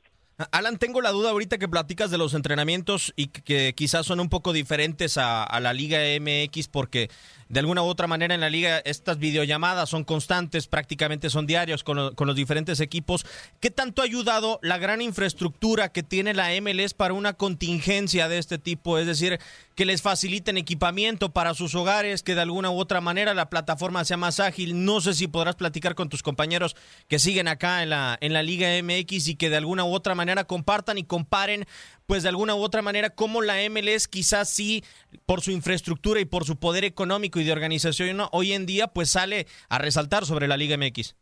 Alan, 0.51 0.77
tengo 0.77 1.01
la 1.01 1.11
duda 1.11 1.31
ahorita 1.31 1.57
que 1.57 1.67
platicas 1.67 2.11
de 2.11 2.17
los 2.17 2.33
entrenamientos 2.33 3.11
y 3.17 3.27
que 3.27 3.73
quizás 3.75 4.05
son 4.05 4.21
un 4.21 4.29
poco 4.29 4.53
diferentes 4.53 5.17
a, 5.17 5.59
la 5.59 5.73
Liga 5.73 5.99
MX 6.19 6.69
porque 6.69 7.09
de 7.49 7.59
alguna 7.59 7.81
u 7.81 7.85
otra 7.85 8.07
manera 8.07 8.35
en 8.35 8.41
la 8.41 8.49
liga 8.49 8.77
estas 8.85 9.17
videollamadas 9.17 9.89
son 9.89 10.03
constantes, 10.03 10.67
prácticamente 10.67 11.29
son 11.29 11.47
diarios 11.47 11.83
con, 11.83 12.13
con, 12.15 12.27
los 12.27 12.35
diferentes 12.35 12.79
equipos. 12.79 13.25
¿Qué 13.59 13.71
tanto 13.71 14.01
ha 14.01 14.05
ayudado 14.05 14.59
la 14.61 14.77
gran 14.77 15.01
infraestructura 15.01 15.91
que 15.91 16.03
tiene 16.03 16.33
la 16.33 16.49
MLS 16.61 16.93
para 16.93 17.13
una 17.13 17.33
contingencia 17.33 18.29
de 18.29 18.37
este 18.37 18.59
tipo? 18.59 18.99
Es 18.99 19.07
decir, 19.07 19.39
que 19.79 19.85
les 19.85 20.01
faciliten 20.01 20.57
equipamiento 20.57 21.31
para 21.31 21.53
sus 21.53 21.73
hogares, 21.73 22.21
que 22.21 22.35
de 22.35 22.41
alguna 22.41 22.69
u 22.69 22.77
otra 22.77 23.01
manera 23.01 23.33
la 23.33 23.49
plataforma 23.49 24.03
sea 24.03 24.17
más 24.17 24.39
ágil. 24.39 24.85
No 24.85 25.01
sé 25.01 25.13
si 25.13 25.27
podrás 25.27 25.55
platicar 25.55 25.95
con 25.95 26.09
tus 26.09 26.21
compañeros 26.21 26.75
que 27.07 27.17
siguen 27.17 27.47
acá 27.47 27.81
en 27.81 27.89
la, 27.89 28.17
en 28.21 28.33
la 28.33 28.43
Liga 28.43 28.67
MX 28.83 29.29
y 29.29 29.35
que 29.35 29.49
de 29.49 29.57
alguna 29.57 29.85
u 29.85 29.93
otra 29.93 30.15
manera 30.15 30.43
compartan 30.43 30.97
y 30.97 31.03
comparen 31.03 31.65
pues 32.09 32.23
de 32.23 32.29
alguna 32.29 32.55
u 32.55 32.63
otra 32.63 32.81
manera 32.81 33.11
cómo 33.11 33.43
la 33.43 33.57
MLS 33.69 34.07
quizás 34.07 34.49
sí 34.49 34.83
por 35.27 35.41
su 35.41 35.51
infraestructura 35.51 36.19
y 36.19 36.25
por 36.25 36.43
su 36.43 36.59
poder 36.59 36.83
económico 36.83 37.39
y 37.39 37.43
de 37.43 37.51
organización 37.51 38.17
hoy 38.31 38.53
en 38.53 38.65
día 38.65 38.87
pues 38.87 39.11
sale 39.11 39.45
a 39.69 39.77
resaltar 39.77 40.25
sobre 40.25 40.47
la 40.47 40.57
Liga 40.57 40.75
MX. 40.75 41.15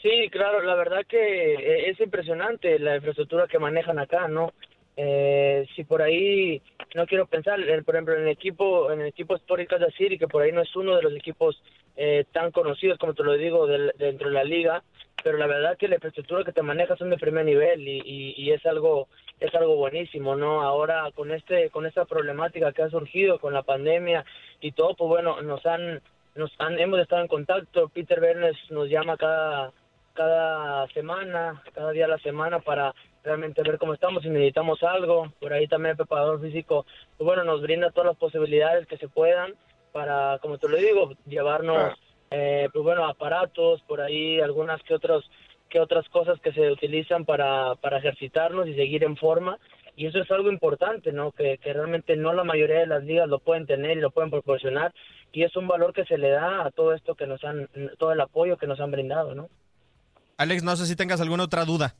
Sí, 0.00 0.28
claro, 0.30 0.62
la 0.62 0.76
verdad 0.76 1.04
que 1.04 1.54
eh, 1.54 1.90
es 1.90 1.98
impresionante 1.98 2.78
la 2.78 2.94
infraestructura 2.94 3.48
que 3.48 3.58
manejan 3.58 3.98
acá, 3.98 4.28
¿no? 4.28 4.52
Eh, 4.96 5.66
si 5.74 5.82
por 5.82 6.00
ahí 6.00 6.62
no 6.94 7.04
quiero 7.06 7.26
pensar, 7.26 7.58
por 7.84 7.96
ejemplo, 7.96 8.14
en 8.14 8.22
el 8.22 8.28
equipo, 8.28 8.92
en 8.92 9.00
el 9.00 9.08
equipo 9.08 9.34
Sport 9.34 9.66
Kansas 9.66 9.94
City, 9.98 10.16
que 10.16 10.28
por 10.28 10.42
ahí 10.42 10.52
no 10.52 10.62
es 10.62 10.76
uno 10.76 10.94
de 10.94 11.02
los 11.02 11.16
equipos 11.16 11.60
eh, 11.96 12.24
tan 12.30 12.52
conocidos 12.52 12.98
como 12.98 13.14
te 13.14 13.24
lo 13.24 13.32
digo 13.32 13.66
dentro 13.66 14.28
de 14.28 14.34
la 14.34 14.44
liga, 14.44 14.84
pero 15.22 15.38
la 15.38 15.46
verdad 15.46 15.76
que 15.76 15.88
la 15.88 15.96
infraestructura 15.96 16.44
que 16.44 16.52
te 16.52 16.62
manejas 16.62 16.98
son 16.98 17.10
de 17.10 17.18
primer 17.18 17.44
nivel 17.44 17.86
y, 17.86 18.34
y, 18.36 18.50
es 18.52 18.64
algo 18.66 19.08
es 19.38 19.54
algo 19.54 19.76
buenísimo 19.76 20.36
no 20.36 20.62
ahora 20.62 21.10
con 21.14 21.30
este 21.30 21.70
con 21.70 21.86
esta 21.86 22.04
problemática 22.04 22.72
que 22.72 22.82
ha 22.82 22.90
surgido 22.90 23.38
con 23.38 23.52
la 23.52 23.62
pandemia 23.62 24.24
y 24.60 24.72
todo 24.72 24.94
pues 24.94 25.08
bueno 25.08 25.40
nos 25.42 25.64
han 25.66 26.00
nos 26.34 26.52
han 26.58 26.78
hemos 26.78 27.00
estado 27.00 27.22
en 27.22 27.28
contacto. 27.28 27.88
Peter 27.88 28.20
Bernes 28.20 28.56
nos 28.70 28.88
llama 28.88 29.16
cada 29.16 29.72
cada 30.14 30.86
semana 30.88 31.62
cada 31.74 31.92
día 31.92 32.06
a 32.06 32.08
la 32.08 32.18
semana 32.18 32.60
para 32.60 32.94
realmente 33.22 33.62
ver 33.62 33.78
cómo 33.78 33.94
estamos 33.94 34.22
si 34.22 34.30
necesitamos 34.30 34.82
algo. 34.82 35.32
Por 35.40 35.52
ahí 35.52 35.66
también 35.66 35.92
el 35.92 35.96
preparador 35.96 36.40
físico 36.40 36.86
pues 37.16 37.26
bueno 37.26 37.44
nos 37.44 37.62
brinda 37.62 37.90
todas 37.90 38.08
las 38.08 38.16
posibilidades 38.16 38.86
que 38.86 38.98
se 38.98 39.08
puedan 39.08 39.54
para 39.92 40.38
como 40.40 40.58
te 40.58 40.68
lo 40.68 40.76
digo 40.76 41.12
llevarnos 41.26 41.98
eh, 42.30 42.68
pues 42.72 42.84
bueno, 42.84 43.06
aparatos, 43.06 43.82
por 43.82 44.00
ahí 44.00 44.40
algunas 44.40 44.82
que 44.82 44.94
otros 44.94 45.28
que 45.70 45.80
otras 45.80 46.08
cosas 46.08 46.38
que 46.40 46.52
se 46.52 46.70
utilizan 46.70 47.24
para, 47.24 47.76
para 47.76 47.98
ejercitarnos 47.98 48.68
y 48.68 48.74
seguir 48.74 49.04
en 49.04 49.16
forma. 49.16 49.58
Y 49.96 50.06
eso 50.06 50.18
es 50.18 50.30
algo 50.30 50.50
importante, 50.50 51.12
¿no? 51.12 51.32
Que, 51.32 51.58
que 51.58 51.72
realmente 51.72 52.16
no 52.16 52.32
la 52.32 52.44
mayoría 52.44 52.80
de 52.80 52.86
las 52.86 53.04
ligas 53.04 53.28
lo 53.28 53.38
pueden 53.38 53.66
tener 53.66 53.96
y 53.96 54.00
lo 54.00 54.10
pueden 54.10 54.30
proporcionar. 54.30 54.92
Y 55.32 55.44
es 55.44 55.54
un 55.56 55.68
valor 55.68 55.92
que 55.92 56.04
se 56.04 56.18
le 56.18 56.30
da 56.30 56.66
a 56.66 56.70
todo 56.70 56.92
esto 56.92 57.14
que 57.14 57.26
nos 57.26 57.42
han, 57.44 57.68
todo 57.98 58.12
el 58.12 58.20
apoyo 58.20 58.56
que 58.56 58.66
nos 58.66 58.80
han 58.80 58.90
brindado, 58.90 59.34
¿no? 59.34 59.48
Alex, 60.38 60.64
no 60.64 60.74
sé 60.74 60.86
si 60.86 60.96
tengas 60.96 61.20
alguna 61.20 61.44
otra 61.44 61.64
duda. 61.64 61.94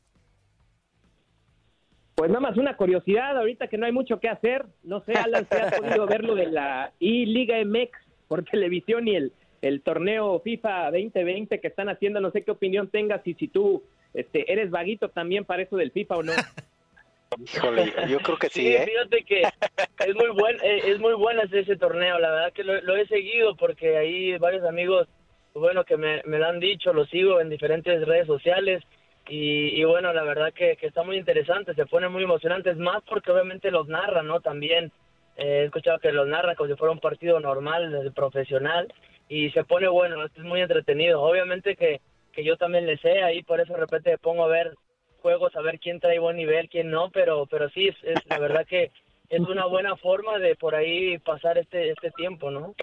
Pues 2.17 2.29
nada 2.31 2.41
más 2.41 2.57
una 2.57 2.77
curiosidad, 2.77 3.37
ahorita 3.39 3.69
que 3.69 3.79
no 3.79 3.87
hay 3.87 3.93
mucho 3.93 4.19
que 4.19 4.29
hacer, 4.29 4.67
no 4.83 5.03
sé, 5.05 5.13
Alan, 5.13 5.47
si 5.51 5.57
has 5.57 5.79
podido 5.79 6.07
ver 6.07 6.25
lo 6.25 6.35
de 6.35 6.47
la 6.47 6.93
I-Liga 6.99 7.57
MX 7.65 7.91
por 8.29 8.45
televisión 8.45 9.09
y 9.09 9.17
el, 9.17 9.33
el 9.63 9.83
torneo 9.83 10.41
FIFA 10.41 10.91
2020 10.91 11.61
que 11.61 11.69
están 11.69 11.89
haciendo, 11.89 12.21
no 12.21 12.31
sé 12.31 12.43
qué 12.43 12.51
opinión 12.51 12.89
tengas 12.89 13.27
y 13.27 13.35
si 13.35 13.49
tú 13.49 13.83
este, 14.15 14.51
eres 14.51 14.71
vaguito 14.71 15.09
también 15.11 15.45
para 15.45 15.63
eso 15.63 15.77
del 15.77 15.93
FIFA 15.93 16.17
o 16.17 16.23
no. 16.23 16.33
Híjole, 17.55 17.93
yo 18.09 18.19
creo 18.19 18.39
que 18.39 18.49
sí. 18.49 18.75
¿eh? 18.75 18.85
Fíjate 18.85 19.23
que 19.25 19.43
es 19.43 20.15
muy 20.15 20.31
buen, 20.31 20.57
eh, 20.65 20.83
es 20.87 20.99
muy 20.99 21.15
bueno 21.15 21.43
ese 21.43 21.77
torneo, 21.77 22.19
la 22.19 22.31
verdad 22.31 22.53
que 22.53 22.65
lo, 22.65 22.97
he 22.97 23.07
seguido 23.07 23.55
porque 23.57 23.97
hay 23.97 24.37
varios 24.39 24.65
amigos, 24.65 25.07
bueno, 25.55 25.85
que 25.85 25.97
me, 25.97 26.23
me 26.25 26.39
lo 26.39 26.47
han 26.47 26.59
dicho, 26.59 26.93
lo 26.93 27.07
sigo 27.07 27.41
en 27.41 27.49
diferentes 27.49 28.05
redes 28.05 28.27
sociales 28.27 28.83
y, 29.29 29.85
bueno, 29.85 30.13
la 30.13 30.25
verdad 30.25 30.53
que, 30.53 30.75
que, 30.75 30.89
está 30.89 31.05
muy 31.05 31.17
interesante, 31.17 31.75
se 31.75 31.87
pone 31.87 32.09
muy 32.09 32.25
emocionante, 32.25 32.71
es 32.71 32.79
más 32.79 33.01
porque 33.09 33.31
obviamente 33.31 33.71
los 33.71 33.87
narran, 33.87 34.27
¿no? 34.27 34.41
También 34.41 34.91
eh, 35.37 35.61
he 35.61 35.65
escuchado 35.67 36.01
que 36.01 36.11
los 36.11 36.27
narran 36.27 36.57
como 36.57 36.69
si 36.69 36.75
fuera 36.75 36.91
un 36.91 36.99
partido 36.99 37.39
normal, 37.39 38.13
profesional 38.13 38.93
y 39.31 39.49
se 39.53 39.63
pone 39.63 39.89
bueno, 39.89 40.25
es 40.25 40.37
muy 40.39 40.61
entretenido. 40.61 41.23
Obviamente 41.23 41.77
que, 41.77 42.01
que 42.33 42.45
yo 42.45 42.57
también 42.57 42.85
le 42.85 42.99
sé, 42.99 43.23
ahí 43.23 43.45
por 43.45 43.61
eso 43.61 43.73
de 43.73 43.79
repente 43.79 44.19
pongo 44.19 44.45
a 44.45 44.49
ver 44.49 44.75
juegos, 45.23 45.55
a 45.55 45.63
ver 45.63 45.79
quién 45.79 46.01
trae 46.01 46.19
buen 46.19 46.37
nivel, 46.37 46.69
quién 46.69 46.91
no, 46.91 47.11
pero, 47.11 47.47
pero 47.47 47.71
sí, 47.71 47.89
es, 47.89 47.97
la 48.29 48.41
verdad 48.41 48.67
que 48.67 48.91
es 49.29 49.41
una 49.41 49.67
buena 49.67 49.97
forma 49.97 50.39
de 50.39 50.57
por 50.57 50.75
ahí 50.75 51.17
pasar 51.19 51.59
este, 51.59 51.91
este 51.91 52.11
tiempo, 52.11 52.51
¿no? 52.51 52.75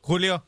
Julio. 0.00 0.42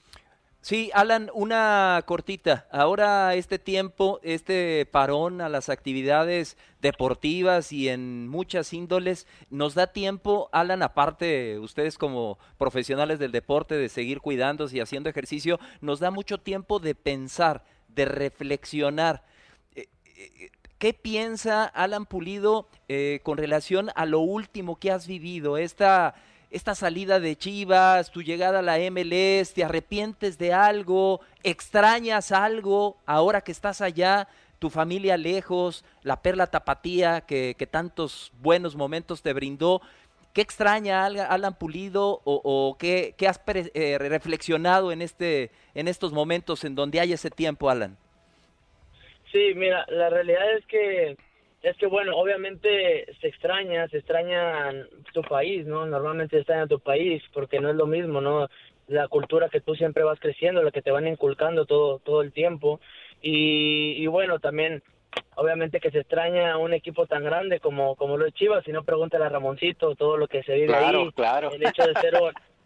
Sí, 0.65 0.91
Alan, 0.95 1.31
una 1.35 2.03
cortita. 2.07 2.67
Ahora 2.71 3.35
este 3.35 3.59
tiempo, 3.59 4.19
este 4.23 4.87
parón 4.87 5.43
a 5.43 5.51
las 5.51 5.69
actividades 5.69 6.57
deportivas 6.81 7.71
y 7.71 7.91
en 7.91 8.29
muchas 8.29 8.73
índoles, 8.73 9.27
nos 9.51 9.75
da 9.75 9.89
tiempo, 9.89 10.49
Alan, 10.53 10.83
aparte 10.83 11.59
ustedes 11.59 11.99
como 11.99 12.39
profesionales 12.57 13.19
del 13.19 13.31
deporte, 13.31 13.75
de 13.75 13.91
seguir 13.91 14.23
cuidándose 14.23 14.79
y 14.79 14.81
haciendo 14.81 15.11
ejercicio, 15.11 15.61
nos 15.83 16.01
da 16.01 16.11
mucho 16.11 16.39
tiempo 16.39 16.81
de 16.81 16.95
pensar, 16.95 17.63
de 17.89 18.07
reflexionar. 18.07 19.23
Eh, 19.75 19.89
eh, 20.17 20.51
¿Qué 20.79 20.95
piensa 20.95 21.67
Alan 21.67 22.07
Pulido 22.07 22.71
eh, 22.89 23.21
con 23.23 23.37
relación 23.37 23.91
a 23.97 24.07
lo 24.07 24.21
último 24.21 24.77
que 24.77 24.91
has 24.91 25.07
vivido? 25.07 25.59
Esta 25.59 26.15
esta 26.55 26.77
salida 26.77 27.19
de 27.19 27.35
Chivas, 27.35 28.13
tu 28.13 28.23
llegada 28.23 28.61
a 28.61 28.63
la 28.63 28.79
MLS, 28.79 29.53
te 29.55 29.65
arrepientes 29.65 30.39
de 30.39 30.53
algo, 30.53 31.21
extrañas 31.43 32.31
algo 32.31 32.97
ahora 33.07 33.41
que 33.41 33.51
estás 33.51 33.81
allá, 33.81 34.29
tu 34.61 34.71
familia 34.71 35.17
lejos, 35.17 35.85
la 36.05 36.23
perla 36.23 36.47
tapatía 36.47 37.23
que, 37.23 37.57
tantos 37.69 38.33
buenos 38.41 38.77
momentos 38.77 39.21
te 39.21 39.33
brindó. 39.33 39.83
¿Qué 40.33 40.43
extraña 40.43 41.05
Alan 41.05 41.55
Pulido 41.55 42.21
o, 42.25 42.77
qué, 42.79 43.17
has 43.29 43.41
eh, 43.47 43.99
reflexionado 43.99 44.93
en, 44.93 45.03
este, 45.03 45.51
en 45.75 45.89
estos 45.89 46.13
momentos 46.13 46.63
en 46.63 46.77
donde 46.77 47.01
hay 47.01 47.13
ese 47.13 47.31
tiempo, 47.31 47.69
Alan? 47.69 47.97
Sí, 49.33 49.55
mira, 49.57 49.85
la 49.89 50.09
realidad 50.09 50.57
es 50.57 50.65
que 50.67 51.17
es 51.65 51.77
que 51.79 51.87
bueno, 51.87 52.17
obviamente 52.17 53.07
se 53.21 53.29
extraña, 53.29 53.89
se 53.89 53.99
extraña 53.99 54.71
tu 55.13 55.23
país, 55.23 55.67
¿no? 55.67 55.87
Normalmente 55.87 56.37
se 56.37 56.41
extraña 56.41 56.67
tu 56.67 56.79
país 56.79 57.23
porque 57.33 57.59
no 57.59 57.71
es 57.71 57.77
lo 57.77 57.87
mismo, 57.87 58.21
¿no? 58.21 58.49
La 58.87 59.09
cultura 59.09 59.49
que 59.49 59.63
tú 59.63 59.75
siempre 59.75 60.05
vas 60.05 60.21
creciendo, 60.21 60.63
la 60.63 60.71
que 60.71 60.83
te 60.83 60.91
van 60.91 61.09
inculcando 61.09 61.65
todo 61.65 62.01
todo 62.01 62.21
el 62.21 62.33
tiempo 62.33 62.81
y, 63.23 63.95
y 63.97 64.07
bueno, 64.07 64.39
también 64.41 64.83
obviamente 65.37 65.81
que 65.81 65.91
se 65.91 66.01
extraña 66.01 66.59
un 66.59 66.75
equipo 66.75 67.07
tan 67.07 67.25
grande 67.25 67.61
como 67.61 67.97
como 67.97 68.19
lo 68.19 68.27
de 68.27 68.33
Chivas, 68.33 68.63
si 68.65 68.73
no 68.73 68.85
pregúntale 68.85 69.25
a 69.25 69.31
Ramoncito 69.31 69.95
todo 69.95 70.19
lo 70.19 70.29
que 70.29 70.43
se 70.43 70.55
vive 70.55 70.75
ahí. 70.75 71.11
Claro. 71.13 71.51
El 71.51 71.67
hecho 71.67 71.87
de 71.87 71.95
ser 71.95 72.15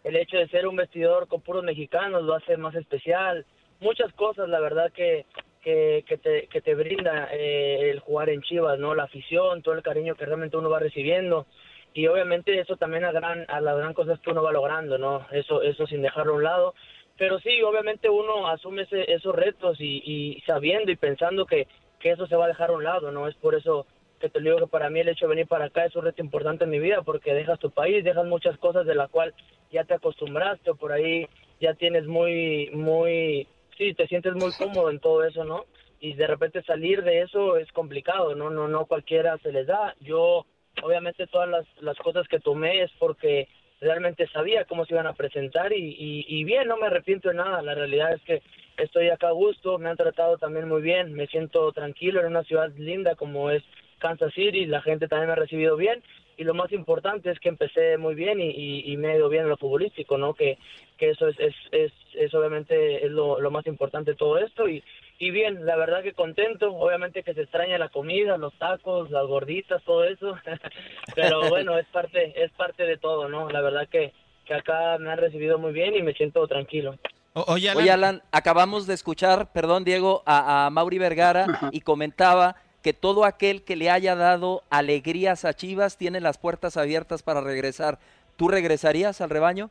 el 0.03 0.15
hecho 0.17 0.37
de 0.37 0.47
ser 0.49 0.67
un 0.67 0.75
vestidor 0.75 1.27
con 1.27 1.41
puros 1.41 1.63
mexicanos 1.63 2.23
lo 2.23 2.33
hace 2.33 2.57
más 2.57 2.75
especial. 2.75 3.45
Muchas 3.79 4.11
cosas, 4.13 4.49
la 4.49 4.59
verdad 4.59 4.91
que 4.91 5.25
que, 5.69 6.03
que, 6.07 6.17
te, 6.17 6.47
que 6.47 6.61
te 6.61 6.73
brinda 6.73 7.29
eh, 7.31 7.91
el 7.91 7.99
jugar 7.99 8.29
en 8.29 8.41
Chivas, 8.41 8.79
¿no? 8.79 8.95
La 8.95 9.03
afición, 9.03 9.61
todo 9.61 9.75
el 9.75 9.83
cariño 9.83 10.15
que 10.15 10.25
realmente 10.25 10.57
uno 10.57 10.69
va 10.69 10.79
recibiendo. 10.79 11.45
y 11.93 12.07
obviamente 12.07 12.59
eso 12.59 12.75
también 12.77 13.03
a, 13.05 13.11
gran, 13.11 13.45
a 13.49 13.61
las 13.61 13.77
gran 13.77 13.93
cosas 13.93 14.19
que 14.19 14.31
uno 14.31 14.43
va 14.43 14.51
logrando, 14.51 14.97
¿no? 14.97 15.27
Eso, 15.31 15.61
eso 15.61 15.85
sin 15.85 16.01
dejarlo 16.01 16.33
a 16.33 16.35
un 16.37 16.43
lado. 16.43 16.73
Pero 17.17 17.39
sí, 17.39 17.61
obviamente 17.61 18.09
uno 18.09 18.47
asume 18.47 18.83
ese, 18.83 19.11
esos 19.11 19.35
retos 19.35 19.79
y, 19.79 20.01
y 20.05 20.41
sabiendo 20.41 20.91
y 20.91 20.95
pensando 20.95 21.45
que, 21.45 21.67
que 21.99 22.11
eso 22.11 22.25
se 22.27 22.35
va 22.35 22.45
a 22.45 22.49
dejar 22.49 22.69
a 22.69 22.73
un 22.73 22.83
lado, 22.83 23.11
¿no? 23.11 23.27
Es 23.27 23.35
por 23.35 23.55
eso 23.55 23.85
que 24.19 24.29
te 24.29 24.41
digo 24.41 24.57
que 24.57 24.67
para 24.67 24.89
mí 24.89 24.99
el 24.99 25.09
hecho 25.09 25.25
de 25.25 25.35
venir 25.35 25.47
para 25.47 25.65
acá 25.65 25.85
es 25.85 25.95
un 25.95 26.03
reto 26.03 26.21
importante 26.21 26.63
en 26.63 26.69
mi 26.69 26.79
vida 26.79 27.01
porque 27.03 27.33
dejas 27.33 27.59
tu 27.59 27.71
país, 27.71 28.03
dejas 28.03 28.25
muchas 28.25 28.57
cosas 28.57 28.85
de 28.85 28.95
la 28.95 29.07
cual 29.07 29.33
ya 29.71 29.83
te 29.83 29.93
acostumbraste 29.93 30.71
o 30.71 30.75
por 30.75 30.91
ahí 30.91 31.27
ya 31.61 31.73
tienes 31.75 32.05
muy, 32.05 32.69
muy, 32.73 33.47
sí, 33.79 33.93
te 33.95 34.07
sientes 34.07 34.35
muy 34.35 34.51
cómodo 34.51 34.91
en 34.91 34.99
todo 34.99 35.23
eso, 35.23 35.43
¿no? 35.45 35.65
Y 35.99 36.13
de 36.13 36.27
repente 36.27 36.61
salir 36.63 37.01
de 37.03 37.21
eso 37.21 37.57
es 37.57 37.71
complicado, 37.71 38.35
¿no? 38.35 38.49
No, 38.49 38.67
no 38.67 38.85
cualquiera 38.85 39.37
se 39.39 39.51
les 39.51 39.65
da. 39.65 39.95
Yo, 40.01 40.45
obviamente 40.83 41.25
todas 41.27 41.49
las, 41.49 41.65
las 41.81 41.97
cosas 41.97 42.27
que 42.27 42.39
tomé 42.39 42.83
es 42.83 42.91
porque 42.99 43.47
realmente 43.81 44.27
sabía 44.27 44.65
cómo 44.65 44.85
se 44.85 44.93
iban 44.93 45.07
a 45.07 45.13
presentar 45.13 45.71
y, 45.71 45.95
y, 45.97 46.25
y 46.27 46.43
bien, 46.43 46.67
no 46.67 46.77
me 46.77 46.87
arrepiento 46.87 47.29
de 47.29 47.35
nada. 47.35 47.61
La 47.61 47.73
realidad 47.73 48.13
es 48.13 48.21
que 48.23 48.41
estoy 48.77 49.09
acá 49.09 49.29
a 49.29 49.31
gusto, 49.31 49.77
me 49.77 49.89
han 49.89 49.97
tratado 49.97 50.37
también 50.37 50.67
muy 50.67 50.81
bien, 50.81 51.13
me 51.13 51.27
siento 51.27 51.71
tranquilo 51.71 52.19
en 52.19 52.27
una 52.27 52.43
ciudad 52.43 52.71
linda 52.77 53.15
como 53.15 53.49
es 53.49 53.63
Kansas 53.99 54.33
City, 54.33 54.65
la 54.65 54.81
gente 54.81 55.07
también 55.07 55.27
me 55.27 55.33
ha 55.33 55.35
recibido 55.35 55.75
bien 55.75 56.01
y 56.39 56.45
lo 56.45 56.53
más 56.53 56.71
importante 56.71 57.29
es 57.29 57.39
que 57.41 57.49
empecé 57.49 57.97
muy 57.97 58.15
bien 58.15 58.39
y, 58.39 58.49
y, 58.49 58.93
y 58.93 58.95
me 58.95 59.09
ha 59.09 59.17
ido 59.17 59.27
bien 59.27 59.43
en 59.43 59.49
lo 59.49 59.57
futbolístico, 59.57 60.17
¿no? 60.17 60.33
Que, 60.33 60.57
que 60.97 61.09
eso 61.09 61.27
es, 61.27 61.37
es, 61.37 61.53
es, 61.73 61.91
es 62.13 62.33
obviamente 62.33 63.05
es 63.05 63.11
lo, 63.11 63.41
lo, 63.41 63.51
más 63.51 63.67
importante 63.67 64.11
de 64.11 64.17
todo 64.17 64.37
esto 64.37 64.69
y, 64.69 64.81
y 65.19 65.31
bien, 65.31 65.65
la 65.65 65.75
verdad 65.75 66.01
que 66.01 66.13
contento, 66.13 66.73
obviamente 66.73 67.23
que 67.23 67.33
se 67.33 67.41
extraña 67.41 67.77
la 67.77 67.89
comida, 67.89 68.37
los 68.37 68.53
tacos, 68.57 69.11
las 69.11 69.27
gorditas, 69.27 69.83
todo 69.83 70.05
eso, 70.05 70.37
pero 71.15 71.49
bueno, 71.49 71.77
es 71.77 71.87
parte, 71.87 72.41
es 72.41 72.51
parte 72.53 72.83
de 72.85 72.95
todo, 72.95 73.27
¿no? 73.27 73.49
La 73.49 73.59
verdad 73.59 73.89
que, 73.89 74.13
que 74.45 74.53
acá 74.53 74.97
me 74.97 75.11
han 75.11 75.17
recibido 75.17 75.59
muy 75.59 75.73
bien 75.73 75.93
y 75.93 76.01
me 76.01 76.13
siento 76.13 76.47
tranquilo. 76.47 76.95
Oye 77.33 77.69
Alan. 77.69 77.83
Oye, 77.83 77.91
Alan, 77.91 78.21
acabamos 78.31 78.87
de 78.87 78.93
escuchar, 78.93 79.51
perdón 79.51 79.83
Diego, 79.83 80.23
a, 80.25 80.67
a 80.67 80.69
Mauri 80.69 80.99
Vergara 80.99 81.47
y 81.73 81.81
comentaba 81.81 82.55
que 82.81 82.93
todo 82.93 83.25
aquel 83.25 83.63
que 83.63 83.75
le 83.75 83.89
haya 83.89 84.15
dado 84.15 84.63
alegrías 84.69 85.45
a 85.45 85.53
Chivas 85.53 85.97
tiene 85.97 86.21
las 86.21 86.37
puertas 86.37 86.77
abiertas 86.77 87.23
para 87.23 87.41
regresar. 87.41 87.99
¿Tú 88.37 88.47
regresarías 88.47 89.21
al 89.21 89.29
rebaño? 89.29 89.69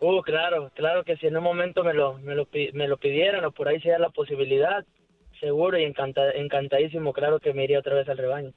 Uh, 0.00 0.22
claro, 0.22 0.70
claro 0.74 1.04
que 1.04 1.16
si 1.16 1.26
en 1.26 1.36
un 1.36 1.42
momento 1.42 1.82
me 1.82 1.92
lo, 1.92 2.18
me 2.18 2.34
lo, 2.34 2.48
me 2.72 2.86
lo 2.88 2.96
pidieran 2.98 3.44
o 3.44 3.50
por 3.50 3.68
ahí 3.68 3.80
sea 3.80 3.98
la 3.98 4.10
posibilidad, 4.10 4.84
seguro 5.40 5.78
y 5.78 5.84
encanta, 5.84 6.30
encantadísimo, 6.30 7.12
claro 7.12 7.40
que 7.40 7.52
me 7.52 7.64
iría 7.64 7.80
otra 7.80 7.94
vez 7.94 8.08
al 8.08 8.18
rebaño. 8.18 8.52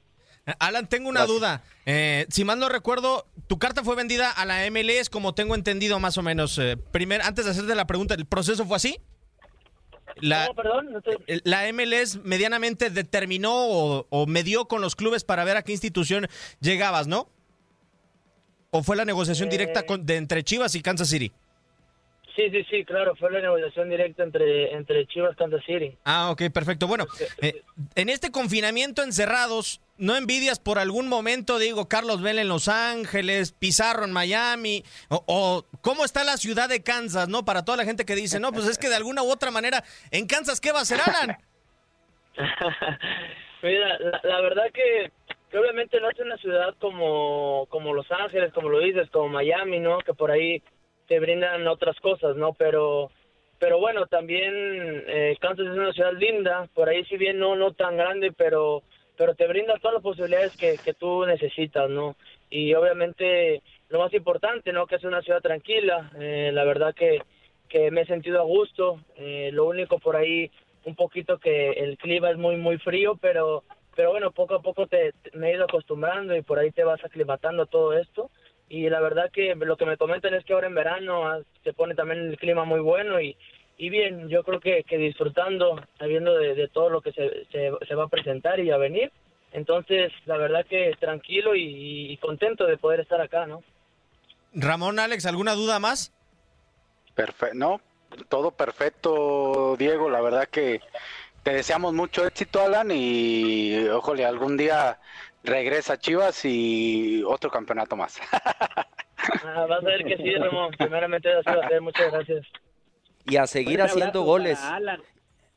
Alan, 0.58 0.88
tengo 0.88 1.08
una 1.08 1.20
Gracias. 1.20 1.38
duda. 1.38 1.62
Eh, 1.86 2.26
si 2.28 2.44
mal 2.44 2.58
no 2.58 2.68
recuerdo, 2.68 3.26
tu 3.46 3.58
carta 3.58 3.84
fue 3.84 3.94
vendida 3.94 4.30
a 4.30 4.44
la 4.44 4.68
MLS, 4.70 5.08
como 5.08 5.34
tengo 5.34 5.54
entendido 5.54 6.00
más 6.00 6.18
o 6.18 6.22
menos. 6.22 6.58
Eh, 6.58 6.76
primer, 6.90 7.22
antes 7.22 7.44
de 7.44 7.52
hacerte 7.52 7.74
la 7.74 7.86
pregunta, 7.86 8.14
¿el 8.14 8.26
proceso 8.26 8.64
fue 8.64 8.76
así? 8.76 8.98
La, 10.20 10.46
no, 10.46 10.54
perdón, 10.54 10.92
no 10.92 11.00
te... 11.00 11.16
la 11.44 11.70
MLS 11.72 12.16
medianamente 12.24 12.90
determinó 12.90 13.52
o, 13.54 14.06
o 14.10 14.26
medió 14.26 14.66
con 14.66 14.80
los 14.80 14.96
clubes 14.96 15.24
para 15.24 15.44
ver 15.44 15.56
a 15.56 15.62
qué 15.62 15.72
institución 15.72 16.28
llegabas, 16.60 17.06
¿no? 17.06 17.28
¿O 18.70 18.82
fue 18.82 18.96
la 18.96 19.04
negociación 19.04 19.48
Eh. 19.48 19.52
directa 19.52 19.84
con- 19.84 20.06
de 20.06 20.16
entre 20.16 20.42
Chivas 20.44 20.74
y 20.74 20.82
Kansas 20.82 21.08
City? 21.08 21.32
Sí, 22.34 22.44
sí, 22.50 22.64
sí, 22.70 22.84
claro, 22.86 23.14
fue 23.16 23.30
la 23.30 23.42
negociación 23.42 23.90
directa 23.90 24.22
entre, 24.22 24.72
entre 24.72 25.06
Chivas 25.06 25.34
y 25.34 25.36
Kansas 25.36 25.60
City. 25.66 25.98
Ah, 26.04 26.30
ok, 26.30 26.44
perfecto. 26.50 26.86
Bueno, 26.86 27.04
eh, 27.42 27.62
en 27.94 28.08
este 28.08 28.30
confinamiento 28.30 29.02
encerrados, 29.02 29.82
¿no 30.02 30.16
envidias 30.16 30.58
por 30.58 30.80
algún 30.80 31.08
momento, 31.08 31.58
digo, 31.58 31.88
Carlos 31.88 32.20
Vela 32.22 32.40
en 32.40 32.48
Los 32.48 32.66
Ángeles, 32.66 33.52
Pizarro 33.52 34.04
en 34.04 34.12
Miami? 34.12 34.82
O, 35.08 35.22
o 35.26 35.64
cómo 35.80 36.04
está 36.04 36.24
la 36.24 36.36
ciudad 36.36 36.68
de 36.68 36.82
Kansas, 36.82 37.28
¿no? 37.28 37.44
Para 37.44 37.64
toda 37.64 37.78
la 37.78 37.84
gente 37.84 38.04
que 38.04 38.16
dice, 38.16 38.40
no, 38.40 38.52
pues 38.52 38.66
es 38.66 38.78
que 38.78 38.88
de 38.88 38.96
alguna 38.96 39.22
u 39.22 39.30
otra 39.30 39.52
manera, 39.52 39.84
en 40.10 40.26
Kansas, 40.26 40.60
¿qué 40.60 40.72
va 40.72 40.80
a 40.80 40.82
hacer 40.82 40.98
Alan? 41.00 41.38
Mira, 43.62 43.98
la, 44.00 44.20
la 44.24 44.40
verdad 44.40 44.64
que, 44.74 45.12
que 45.52 45.58
obviamente 45.58 46.00
no 46.00 46.10
es 46.10 46.18
una 46.18 46.36
ciudad 46.38 46.74
como, 46.80 47.66
como 47.68 47.94
Los 47.94 48.10
Ángeles, 48.10 48.52
como 48.52 48.70
lo 48.70 48.80
dices, 48.80 49.08
como 49.10 49.28
Miami, 49.28 49.78
¿no? 49.78 49.98
Que 49.98 50.14
por 50.14 50.32
ahí 50.32 50.62
te 51.06 51.20
brindan 51.20 51.68
otras 51.68 51.96
cosas, 52.00 52.36
¿no? 52.36 52.54
Pero 52.54 53.10
pero 53.60 53.78
bueno, 53.78 54.06
también 54.06 55.04
eh, 55.06 55.36
Kansas 55.40 55.66
es 55.66 55.72
una 55.78 55.92
ciudad 55.92 56.14
linda, 56.14 56.68
por 56.74 56.88
ahí 56.88 57.04
si 57.04 57.16
bien 57.16 57.38
no 57.38 57.54
no 57.54 57.72
tan 57.72 57.96
grande, 57.96 58.32
pero 58.36 58.82
pero 59.16 59.34
te 59.34 59.46
brinda 59.46 59.78
todas 59.78 59.94
las 59.94 60.02
posibilidades 60.02 60.56
que, 60.56 60.78
que 60.78 60.94
tú 60.94 61.24
necesitas, 61.26 61.88
¿no? 61.90 62.16
Y 62.50 62.74
obviamente 62.74 63.62
lo 63.88 63.98
más 63.98 64.12
importante, 64.14 64.72
¿no? 64.72 64.86
Que 64.86 64.96
es 64.96 65.04
una 65.04 65.22
ciudad 65.22 65.40
tranquila, 65.40 66.10
eh, 66.18 66.50
la 66.52 66.64
verdad 66.64 66.94
que, 66.94 67.22
que 67.68 67.90
me 67.90 68.02
he 68.02 68.06
sentido 68.06 68.40
a 68.40 68.44
gusto, 68.44 69.00
eh, 69.16 69.50
lo 69.52 69.66
único 69.66 69.98
por 69.98 70.16
ahí 70.16 70.50
un 70.84 70.94
poquito 70.94 71.38
que 71.38 71.70
el 71.70 71.96
clima 71.96 72.30
es 72.30 72.36
muy 72.36 72.56
muy 72.56 72.78
frío, 72.78 73.16
pero 73.20 73.62
pero 73.94 74.10
bueno, 74.10 74.30
poco 74.30 74.54
a 74.54 74.62
poco 74.62 74.86
te, 74.86 75.12
me 75.34 75.50
he 75.50 75.54
ido 75.54 75.64
acostumbrando 75.64 76.34
y 76.34 76.42
por 76.42 76.58
ahí 76.58 76.70
te 76.70 76.82
vas 76.82 77.04
aclimatando 77.04 77.66
todo 77.66 77.92
esto 77.92 78.30
y 78.72 78.88
la 78.88 79.00
verdad 79.00 79.30
que 79.30 79.54
lo 79.54 79.76
que 79.76 79.84
me 79.84 79.98
comentan 79.98 80.32
es 80.32 80.44
que 80.44 80.54
ahora 80.54 80.66
en 80.66 80.74
verano 80.74 81.28
ah, 81.28 81.40
se 81.62 81.74
pone 81.74 81.94
también 81.94 82.20
el 82.20 82.38
clima 82.38 82.64
muy 82.64 82.80
bueno 82.80 83.20
y, 83.20 83.36
y 83.78 83.90
bien, 83.90 84.28
yo 84.28 84.42
creo 84.44 84.60
que, 84.60 84.84
que 84.84 84.98
disfrutando, 84.98 85.80
sabiendo 85.98 86.34
de, 86.36 86.54
de 86.54 86.68
todo 86.68 86.90
lo 86.90 87.00
que 87.00 87.12
se, 87.12 87.46
se, 87.46 87.70
se 87.86 87.94
va 87.94 88.04
a 88.04 88.08
presentar 88.08 88.60
y 88.60 88.70
a 88.70 88.76
venir, 88.76 89.10
entonces 89.52 90.12
la 90.26 90.36
verdad 90.36 90.66
que 90.66 90.94
tranquilo 90.98 91.54
y, 91.54 92.12
y 92.12 92.16
contento 92.18 92.66
de 92.66 92.76
poder 92.76 93.00
estar 93.00 93.20
acá, 93.20 93.46
¿no? 93.46 93.62
Ramón, 94.54 94.98
Alex, 94.98 95.26
¿alguna 95.26 95.54
duda 95.54 95.78
más? 95.78 96.12
Perfecto, 97.14 97.56
no, 97.56 97.80
todo 98.28 98.50
perfecto, 98.50 99.76
Diego. 99.78 100.10
La 100.10 100.20
verdad 100.20 100.48
que 100.48 100.80
te 101.42 101.52
deseamos 101.52 101.92
mucho 101.92 102.26
éxito, 102.26 102.62
Alan, 102.62 102.90
y 102.92 103.88
ojalá 103.88 104.28
algún 104.28 104.56
día 104.56 104.98
regresa 105.42 105.94
a 105.94 105.98
Chivas 105.98 106.44
y 106.44 107.22
otro 107.24 107.50
campeonato 107.50 107.96
más. 107.96 108.20
Ah, 109.44 109.66
vas 109.68 109.84
a 109.84 109.86
ver 109.86 110.04
que 110.04 110.16
sí, 110.16 110.34
Ramón, 110.34 110.72
primeramente 110.76 111.32
así 111.32 111.46
va 111.46 111.64
a 111.64 111.68
ser, 111.68 111.80
muchas 111.80 112.10
gracias. 112.10 112.44
Y 113.26 113.36
a 113.36 113.46
seguir 113.46 113.78
Fuerte 113.78 113.92
haciendo 113.92 114.22
goles. 114.22 114.58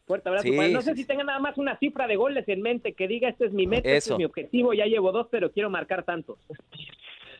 Fuerte 0.06 0.30
abrazo. 0.30 0.47
Sí, 0.47 0.56
para- 0.56 0.69
no 0.69 0.82
sé 0.82 0.91
sí, 0.93 1.01
si 1.01 1.08
tenga 1.08 1.23
nada 1.23 1.39
más 1.39 1.58
una 1.58 1.78
cifra 1.78 2.06
de 2.08 2.15
goles 2.15 2.47
en 2.47 2.62
mente 2.62 2.93
que 2.93 3.08
diga 3.08 3.28
este 3.30 3.45
es 3.47 3.54
mi 3.54 3.65
meta, 3.65 3.89
este 3.89 4.12
es 4.13 4.17
mi 4.17 4.25
objetivo, 4.25 4.73
ya 4.73 4.86
llevo 4.86 5.12
dos, 5.12 5.28
pero 5.32 5.51
quiero 5.51 5.69
marcar 5.71 6.04
tantos. 6.04 6.38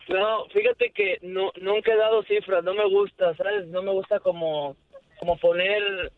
No, 0.07 0.45
fíjate 0.47 0.91
que 0.91 1.19
no 1.21 1.51
nunca 1.61 1.93
he 1.93 1.97
dado 1.97 2.23
cifras, 2.23 2.63
no 2.63 2.73
me 2.73 2.88
gusta, 2.88 3.35
¿sabes? 3.35 3.67
No 3.67 3.81
me 3.83 3.91
gusta 3.91 4.19
como 4.19 4.75
como 5.19 5.38
poner 5.38 6.11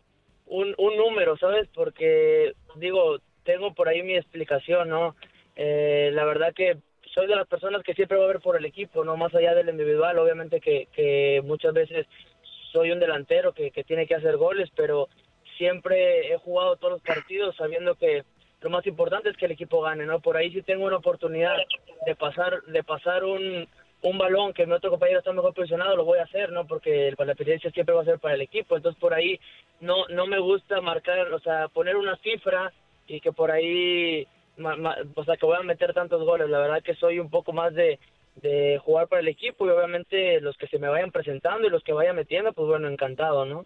un, 0.46 0.74
un 0.78 0.96
número, 0.96 1.36
¿sabes? 1.36 1.68
Porque 1.74 2.54
digo, 2.76 3.18
tengo 3.44 3.74
por 3.74 3.88
ahí 3.88 4.02
mi 4.02 4.16
explicación, 4.16 4.88
¿no? 4.88 5.16
Eh, 5.56 6.10
la 6.14 6.24
verdad 6.24 6.52
que 6.54 6.78
soy 7.14 7.26
de 7.26 7.36
las 7.36 7.46
personas 7.46 7.82
que 7.82 7.94
siempre 7.94 8.16
va 8.18 8.24
a 8.24 8.28
ver 8.28 8.40
por 8.40 8.56
el 8.56 8.64
equipo, 8.64 9.04
no 9.04 9.16
más 9.16 9.34
allá 9.34 9.54
del 9.54 9.68
individual, 9.68 10.18
obviamente 10.18 10.60
que, 10.60 10.88
que 10.92 11.42
muchas 11.44 11.72
veces 11.74 12.06
soy 12.72 12.90
un 12.92 13.00
delantero 13.00 13.52
que, 13.52 13.70
que 13.70 13.84
tiene 13.84 14.06
que 14.06 14.14
hacer 14.14 14.36
goles, 14.36 14.70
pero 14.76 15.08
siempre 15.56 16.32
he 16.32 16.38
jugado 16.38 16.76
todos 16.76 16.92
los 16.94 17.02
partidos 17.02 17.56
sabiendo 17.56 17.94
que 17.94 18.24
lo 18.60 18.70
más 18.70 18.86
importante 18.86 19.28
es 19.30 19.36
que 19.36 19.46
el 19.46 19.52
equipo 19.52 19.80
gane, 19.82 20.04
¿no? 20.06 20.20
Por 20.20 20.36
ahí 20.36 20.50
si 20.52 20.62
tengo 20.62 20.84
una 20.86 20.96
oportunidad 20.96 21.56
de 22.06 22.14
pasar 22.16 22.62
de 22.64 22.82
pasar 22.82 23.24
un, 23.24 23.68
un 24.02 24.18
balón 24.18 24.52
que 24.52 24.66
mi 24.66 24.72
otro 24.72 24.90
compañero 24.90 25.18
está 25.20 25.32
mejor 25.32 25.54
posicionado, 25.54 25.96
lo 25.96 26.04
voy 26.04 26.18
a 26.18 26.24
hacer, 26.24 26.50
¿no? 26.52 26.66
Porque 26.66 27.14
la 27.16 27.32
experiencia 27.32 27.70
siempre 27.70 27.94
va 27.94 28.02
a 28.02 28.06
ser 28.06 28.18
para 28.18 28.34
el 28.34 28.40
equipo. 28.40 28.76
Entonces, 28.76 29.00
por 29.00 29.14
ahí 29.14 29.38
no 29.80 30.06
no 30.08 30.26
me 30.26 30.38
gusta 30.38 30.80
marcar, 30.80 31.32
o 31.32 31.38
sea, 31.40 31.68
poner 31.68 31.96
una 31.96 32.16
cifra 32.16 32.72
y 33.06 33.20
que 33.20 33.32
por 33.32 33.50
ahí, 33.50 34.26
ma- 34.56 34.96
o 35.14 35.24
sea, 35.24 35.36
que 35.36 35.46
voy 35.46 35.56
a 35.56 35.62
meter 35.62 35.94
tantos 35.94 36.24
goles. 36.24 36.48
La 36.48 36.58
verdad 36.58 36.82
que 36.82 36.94
soy 36.94 37.18
un 37.20 37.30
poco 37.30 37.52
más 37.52 37.72
de, 37.74 37.98
de 38.42 38.78
jugar 38.84 39.08
para 39.08 39.20
el 39.20 39.28
equipo 39.28 39.66
y 39.66 39.70
obviamente 39.70 40.40
los 40.40 40.56
que 40.56 40.66
se 40.68 40.78
me 40.78 40.88
vayan 40.88 41.10
presentando 41.10 41.66
y 41.66 41.70
los 41.70 41.82
que 41.82 41.92
vaya 41.92 42.12
metiendo, 42.12 42.52
pues 42.52 42.68
bueno, 42.68 42.88
encantado, 42.88 43.44
¿no? 43.44 43.64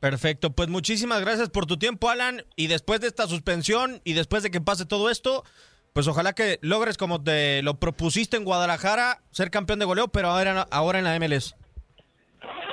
Perfecto, 0.00 0.50
pues 0.50 0.68
muchísimas 0.68 1.20
gracias 1.20 1.48
por 1.48 1.66
tu 1.66 1.76
tiempo, 1.76 2.10
Alan. 2.10 2.44
Y 2.56 2.66
después 2.66 3.00
de 3.00 3.06
esta 3.06 3.26
suspensión 3.26 4.00
y 4.04 4.14
después 4.14 4.42
de 4.42 4.50
que 4.50 4.60
pase 4.60 4.84
todo 4.84 5.10
esto, 5.10 5.44
pues 5.92 6.08
ojalá 6.08 6.32
que 6.32 6.58
logres, 6.60 6.98
como 6.98 7.22
te 7.22 7.62
lo 7.62 7.78
propusiste 7.78 8.36
en 8.36 8.44
Guadalajara, 8.44 9.18
ser 9.30 9.50
campeón 9.50 9.78
de 9.78 9.84
goleo, 9.84 10.08
pero 10.08 10.28
ahora, 10.28 10.66
ahora 10.70 10.98
en 10.98 11.04
la 11.04 11.18
MLS. 11.20 11.54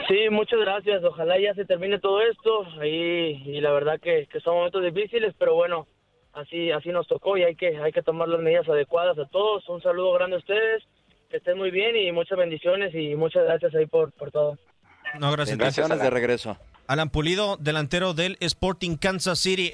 Sí, 0.08 0.30
muchas 0.32 0.60
gracias. 0.60 1.04
Ojalá 1.04 1.40
ya 1.40 1.54
se 1.54 1.66
termine 1.66 2.00
todo 2.00 2.20
esto. 2.22 2.66
Ahí, 2.80 3.44
y 3.46 3.62
la 3.62 3.72
verdad 3.72 4.00
que, 4.02 4.28
que 4.32 4.40
son 4.40 4.56
momentos 4.56 4.84
difíciles, 4.84 5.36
pero 5.38 5.54
bueno, 5.54 5.86
así 6.39 6.71
así 6.71 6.89
nos 6.89 7.08
tocó 7.08 7.38
y 7.38 7.43
hay 7.43 7.56
que 7.56 7.78
hay 7.78 7.91
que 7.91 8.02
tomar 8.02 8.28
las 8.28 8.41
medidas 8.41 8.67
adecuadas 8.67 9.17
a 9.17 9.25
todos. 9.25 9.67
Un 9.69 9.82
saludo 9.82 10.13
grande 10.13 10.36
a 10.36 10.39
ustedes, 10.39 10.84
que 11.30 11.38
estén 11.38 11.58
muy 11.58 11.71
bien 11.71 11.95
y 11.95 12.12
muchas 12.12 12.38
bendiciones 12.38 12.93
y 12.93 13.15
muchas 13.15 13.45
gracias 13.45 13.73
ahí 13.75 13.86
por, 13.86 14.12
por 14.13 14.32
todo. 14.32 14.58
No, 15.19 15.32
gracias. 15.32 15.58
Bendiciones 15.58 16.02
de 16.02 16.10
regreso. 16.10 16.58
Alan 16.88 17.10
Pulido, 17.10 17.58
delantero 17.58 18.13
del 18.13 18.38
Sporting 18.39 18.97
Kansas 18.97 19.39
City. 19.39 19.73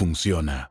funciona. 0.01 0.70